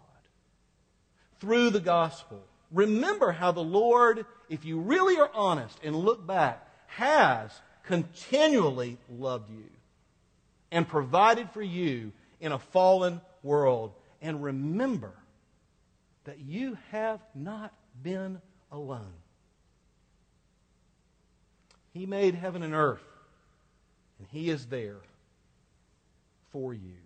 through 1.38 1.70
the 1.70 1.80
gospel. 1.80 2.42
Remember 2.72 3.30
how 3.30 3.52
the 3.52 3.62
Lord, 3.62 4.26
if 4.48 4.64
you 4.64 4.80
really 4.80 5.18
are 5.18 5.30
honest 5.32 5.78
and 5.84 5.94
look 5.94 6.26
back, 6.26 6.68
has 6.88 7.52
continually 7.84 8.98
loved 9.08 9.50
you 9.50 9.70
and 10.74 10.88
provided 10.88 11.48
for 11.50 11.62
you 11.62 12.10
in 12.40 12.50
a 12.50 12.58
fallen 12.58 13.20
world. 13.44 13.94
And 14.20 14.42
remember 14.42 15.12
that 16.24 16.40
you 16.40 16.76
have 16.90 17.20
not 17.32 17.72
been 18.02 18.40
alone. 18.72 19.14
He 21.92 22.06
made 22.06 22.34
heaven 22.34 22.64
and 22.64 22.74
earth, 22.74 23.04
and 24.18 24.26
He 24.32 24.50
is 24.50 24.66
there 24.66 24.98
for 26.50 26.74
you. 26.74 26.96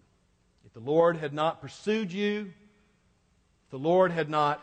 If 0.64 0.72
the 0.72 0.80
Lord 0.80 1.18
had 1.18 1.34
not 1.34 1.60
pursued 1.60 2.10
you, 2.10 2.50
if 3.66 3.70
the 3.70 3.78
Lord 3.78 4.12
had 4.12 4.30
not 4.30 4.62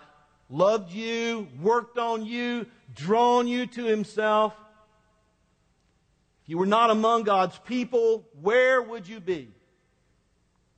loved 0.49 0.91
you, 0.91 1.47
worked 1.61 1.99
on 1.99 2.25
you, 2.25 2.65
drawn 2.95 3.47
you 3.47 3.67
to 3.67 3.83
Himself, 3.83 4.55
if 6.45 6.49
you 6.49 6.59
were 6.59 6.67
not 6.67 6.91
among 6.91 7.23
God's 7.23 7.57
people, 7.57 8.23
where 8.39 8.79
would 8.79 9.07
you 9.07 9.19
be 9.19 9.49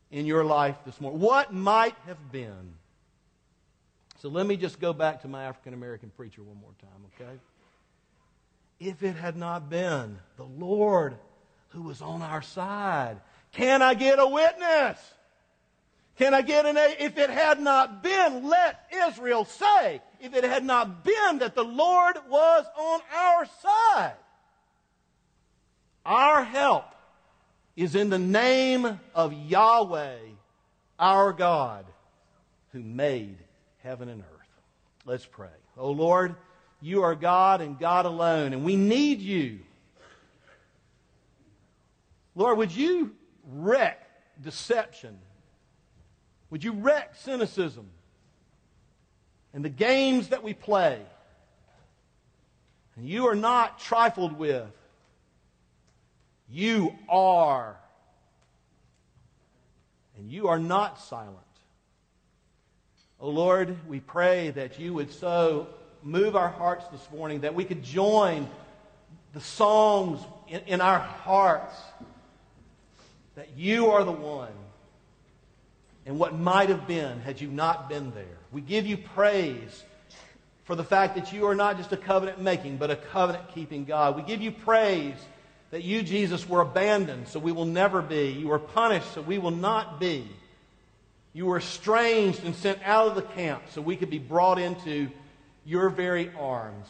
in 0.10 0.26
your 0.26 0.46
life 0.46 0.78
this 0.86 1.02
morning? 1.02 1.20
What 1.20 1.52
might 1.52 1.96
have 2.06 2.32
been? 2.32 2.76
So 4.20 4.30
let 4.30 4.48
me 4.48 4.56
just 4.56 4.80
go 4.80 4.94
back 4.94 5.24
to 5.24 5.28
my 5.28 5.44
African 5.44 5.74
American 5.74 6.10
preacher 6.10 6.42
one 6.42 6.56
more 6.62 6.72
time, 6.80 7.28
okay? 7.30 7.38
If 8.80 9.04
it 9.04 9.18
had 9.18 9.36
not 9.36 9.70
been 9.70 10.18
the 10.38 10.46
Lord 10.46 11.18
who 11.72 11.82
was 11.82 12.02
on 12.02 12.22
our 12.22 12.42
side, 12.42 13.18
can 13.52 13.82
I 13.82 13.94
get 13.94 14.20
a 14.20 14.26
witness? 14.26 14.98
Can 16.18 16.34
I 16.34 16.44
get 16.44 16.66
an 16.66 16.78
A? 16.78 16.96
If 16.98 17.18
it 17.18 17.30
had 17.30 17.60
not 17.60 18.02
been, 18.02 18.48
let 18.48 18.90
Israel 19.10 19.44
say, 19.44 20.02
if 20.22 20.34
it 20.34 20.46
had 20.46 20.64
not 20.64 21.04
been 21.04 21.40
that 21.40 21.56
the 21.56 21.66
Lord 21.66 22.16
was 22.30 22.66
on 22.78 23.02
our 23.14 23.46
side. 23.46 24.16
Our 26.08 26.44
help 26.44 26.86
is 27.76 27.94
in 27.94 28.10
the 28.10 28.18
name 28.18 29.00
of 29.14 29.34
Yahweh, 29.34 30.18
our 30.98 31.32
God, 31.34 31.86
who 32.72 32.80
made 32.80 33.38
heaven 33.84 34.10
and 34.10 34.22
earth. 34.22 34.48
Let's 35.06 35.26
pray. 35.26 35.48
Oh 35.78 35.92
Lord, 35.92 36.36
you 36.82 37.04
are 37.04 37.14
God 37.14 37.62
and 37.62 37.78
God 37.78 38.08
alone, 38.08 38.54
and 38.54 38.64
we 38.64 38.76
need 38.76 39.20
you. 39.20 39.60
Lord, 42.34 42.58
would 42.58 42.76
you 42.76 43.14
wreck 43.46 44.02
deception 44.42 45.20
would 46.50 46.64
you 46.64 46.72
wreck 46.72 47.16
cynicism 47.16 47.88
and 49.54 49.64
the 49.64 49.70
games 49.70 50.30
that 50.30 50.44
we 50.44 50.54
play? 50.54 51.02
And 52.96 53.08
you 53.08 53.28
are 53.28 53.36
not 53.36 53.80
trifled 53.80 54.38
with. 54.38 54.66
You 56.50 56.96
are. 57.10 57.78
And 60.18 60.32
you 60.32 60.48
are 60.48 60.60
not 60.60 61.00
silent. 61.00 61.38
Oh 63.20 63.30
Lord, 63.30 63.76
we 63.88 64.00
pray 64.00 64.52
that 64.52 64.80
you 64.80 64.94
would 64.94 65.12
so 65.12 65.68
move 66.04 66.36
our 66.36 66.50
hearts 66.50 66.86
this 66.88 67.06
morning 67.12 67.42
that 67.42 67.56
we 67.56 67.66
could 67.66 67.84
join 67.84 68.48
the 69.34 69.42
songs 69.42 70.20
in, 70.48 70.62
in 70.68 70.82
our 70.82 71.00
hearts 71.00 71.76
that 73.36 73.50
you 73.56 73.88
are 73.92 74.04
the 74.04 74.12
one 74.12 74.52
and 76.06 76.18
what 76.18 76.38
might 76.38 76.70
have 76.70 76.88
been 76.88 77.20
had 77.22 77.42
you 77.42 77.48
not 77.50 77.90
been 77.90 78.12
there. 78.12 78.38
We 78.52 78.62
give 78.62 78.86
you 78.86 78.98
praise 78.98 79.84
for 80.64 80.76
the 80.76 80.84
fact 80.84 81.16
that 81.16 81.34
you 81.34 81.46
are 81.48 81.56
not 81.56 81.78
just 81.78 81.92
a 81.92 81.98
covenant 81.98 82.40
making, 82.40 82.78
but 82.78 82.90
a 82.90 82.96
covenant 82.96 83.54
keeping 83.54 83.86
God. 83.86 84.16
We 84.16 84.22
give 84.22 84.42
you 84.42 84.52
praise 84.52 85.16
that 85.72 85.84
you, 85.84 86.02
Jesus, 86.02 86.48
were 86.48 86.62
abandoned, 86.62 87.28
so 87.28 87.40
we 87.40 87.52
will 87.52 87.66
never 87.66 88.02
be. 88.02 88.30
You 88.30 88.48
were 88.48 88.60
punished, 88.60 89.14
so 89.14 89.22
we 89.22 89.38
will 89.38 89.52
not 89.52 90.00
be. 90.00 90.28
You 91.34 91.46
were 91.46 91.58
estranged 91.58 92.44
and 92.46 92.56
sent 92.56 92.80
out 92.84 93.08
of 93.08 93.16
the 93.16 93.22
camp, 93.22 93.64
so 93.70 93.82
we 93.82 93.96
could 93.96 94.10
be 94.10 94.20
brought 94.20 94.60
into 94.60 95.10
your 95.66 95.90
very 95.90 96.32
arms. 96.40 96.88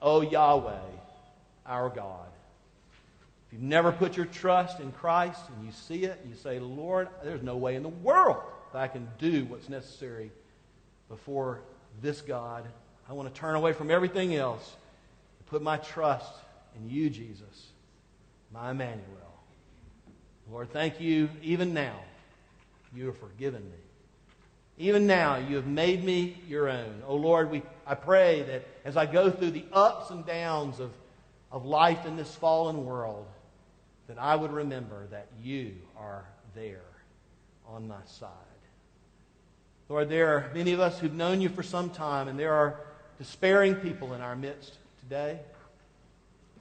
O 0.00 0.16
oh, 0.16 0.20
Yahweh, 0.20 0.78
our 1.64 1.88
God. 1.88 2.26
If 3.46 3.52
you've 3.52 3.62
never 3.62 3.92
put 3.92 4.16
your 4.16 4.26
trust 4.26 4.80
in 4.80 4.90
Christ 4.90 5.40
and 5.54 5.64
you 5.64 5.72
see 5.72 6.04
it 6.04 6.18
and 6.20 6.30
you 6.30 6.36
say, 6.36 6.58
Lord, 6.58 7.08
there's 7.22 7.42
no 7.42 7.56
way 7.56 7.76
in 7.76 7.84
the 7.84 7.88
world 7.88 8.38
that 8.72 8.80
I 8.80 8.88
can 8.88 9.06
do 9.18 9.44
what's 9.44 9.68
necessary 9.68 10.32
before 11.08 11.60
this 12.00 12.20
God. 12.20 12.64
I 13.08 13.12
want 13.12 13.32
to 13.32 13.40
turn 13.40 13.54
away 13.54 13.74
from 13.74 13.90
everything 13.90 14.34
else 14.34 14.74
and 15.38 15.46
put 15.46 15.62
my 15.62 15.76
trust 15.76 16.32
in 16.76 16.88
you, 16.88 17.10
Jesus, 17.10 17.68
my 18.52 18.70
Emmanuel. 18.70 19.06
Lord, 20.50 20.72
thank 20.72 21.00
you 21.00 21.28
even 21.42 21.72
now. 21.72 21.98
You 22.94 23.06
have 23.06 23.18
forgiven 23.18 23.62
me. 23.62 23.78
Even 24.78 25.06
now, 25.06 25.36
you 25.36 25.56
have 25.56 25.66
made 25.66 26.02
me 26.02 26.36
your 26.48 26.68
own. 26.68 27.02
Oh 27.06 27.16
Lord, 27.16 27.50
we, 27.50 27.62
I 27.86 27.94
pray 27.94 28.42
that 28.42 28.66
as 28.84 28.96
I 28.96 29.06
go 29.06 29.30
through 29.30 29.52
the 29.52 29.64
ups 29.72 30.10
and 30.10 30.26
downs 30.26 30.80
of, 30.80 30.90
of 31.50 31.64
life 31.64 32.04
in 32.06 32.16
this 32.16 32.34
fallen 32.34 32.84
world, 32.84 33.26
that 34.08 34.18
I 34.18 34.34
would 34.34 34.52
remember 34.52 35.06
that 35.10 35.28
you 35.42 35.74
are 35.96 36.24
there 36.54 36.80
on 37.66 37.86
my 37.86 38.00
side. 38.06 38.28
Lord, 39.88 40.08
there 40.08 40.34
are 40.34 40.50
many 40.54 40.72
of 40.72 40.80
us 40.80 40.98
who've 40.98 41.12
known 41.12 41.40
you 41.40 41.48
for 41.48 41.62
some 41.62 41.90
time, 41.90 42.28
and 42.28 42.38
there 42.38 42.54
are 42.54 42.80
despairing 43.18 43.74
people 43.76 44.14
in 44.14 44.20
our 44.20 44.34
midst 44.34 44.78
today. 45.00 45.38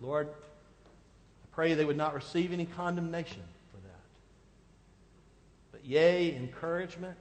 Lord, 0.02 0.28
I 0.30 1.56
pray 1.56 1.74
they 1.76 1.86
would 1.86 1.98
not 1.98 2.14
receive 2.14 2.52
any 2.52 2.66
condemnation 2.66 3.44
for 3.72 3.78
that. 3.78 4.00
But 5.72 5.86
yea, 5.86 6.36
encouragement, 6.36 7.18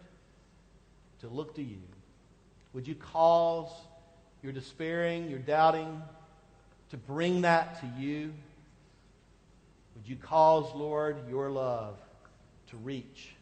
to 1.20 1.28
look 1.28 1.54
to 1.56 1.62
you. 1.62 1.82
Would 2.72 2.88
you 2.88 2.94
cause 2.94 3.70
your 4.42 4.52
despairing, 4.52 5.28
your 5.28 5.38
doubting, 5.38 6.02
to 6.90 6.96
bring 6.96 7.42
that 7.42 7.80
to 7.80 8.02
you? 8.02 8.32
Would 9.96 10.08
you 10.08 10.16
cause, 10.16 10.74
Lord, 10.74 11.16
your 11.28 11.50
love 11.50 11.98
to 12.70 12.76
reach 12.78 13.34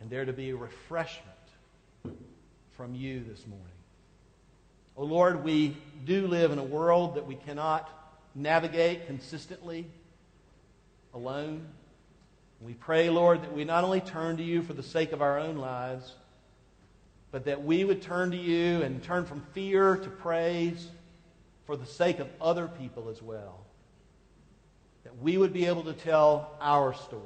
and 0.00 0.08
there 0.08 0.24
to 0.24 0.32
be 0.32 0.50
a 0.50 0.56
refreshment 0.56 1.32
from 2.76 2.94
you 2.94 3.24
this 3.28 3.44
morning? 3.46 3.66
Oh 4.96 5.04
Lord, 5.04 5.44
we 5.44 5.76
do 6.04 6.26
live 6.26 6.52
in 6.52 6.58
a 6.58 6.64
world 6.64 7.16
that 7.16 7.26
we 7.26 7.34
cannot 7.34 7.90
navigate 8.36 9.06
consistently 9.06 9.86
alone. 11.14 11.66
We 12.60 12.74
pray, 12.74 13.08
Lord, 13.08 13.42
that 13.42 13.52
we 13.52 13.64
not 13.64 13.82
only 13.82 14.00
turn 14.00 14.36
to 14.36 14.42
you 14.42 14.62
for 14.62 14.74
the 14.74 14.82
sake 14.82 15.12
of 15.12 15.22
our 15.22 15.38
own 15.38 15.56
lives, 15.56 16.14
but 17.32 17.46
that 17.46 17.64
we 17.64 17.84
would 17.84 18.02
turn 18.02 18.30
to 18.30 18.36
you 18.36 18.82
and 18.82 19.02
turn 19.02 19.24
from 19.24 19.40
fear 19.52 19.96
to 19.96 20.08
praise 20.08 20.88
for 21.64 21.76
the 21.76 21.86
sake 21.86 22.18
of 22.18 22.28
other 22.40 22.68
people 22.68 23.08
as 23.08 23.22
well. 23.22 23.64
That 25.04 25.18
we 25.18 25.38
would 25.38 25.52
be 25.52 25.66
able 25.66 25.84
to 25.84 25.92
tell 25.92 26.56
our 26.60 26.94
stories 26.94 27.24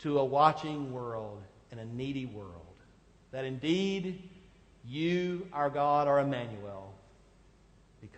to 0.00 0.18
a 0.18 0.24
watching 0.24 0.92
world 0.92 1.42
and 1.70 1.78
a 1.78 1.84
needy 1.84 2.26
world. 2.26 2.52
That 3.30 3.44
indeed, 3.44 4.28
you, 4.84 5.46
our 5.52 5.70
God, 5.70 6.08
are 6.08 6.20
Emmanuel 6.20 6.94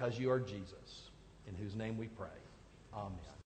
because 0.00 0.18
you 0.18 0.30
are 0.30 0.40
Jesus, 0.40 1.10
in 1.46 1.54
whose 1.54 1.74
name 1.76 1.98
we 1.98 2.06
pray. 2.06 2.28
Amen. 2.94 3.18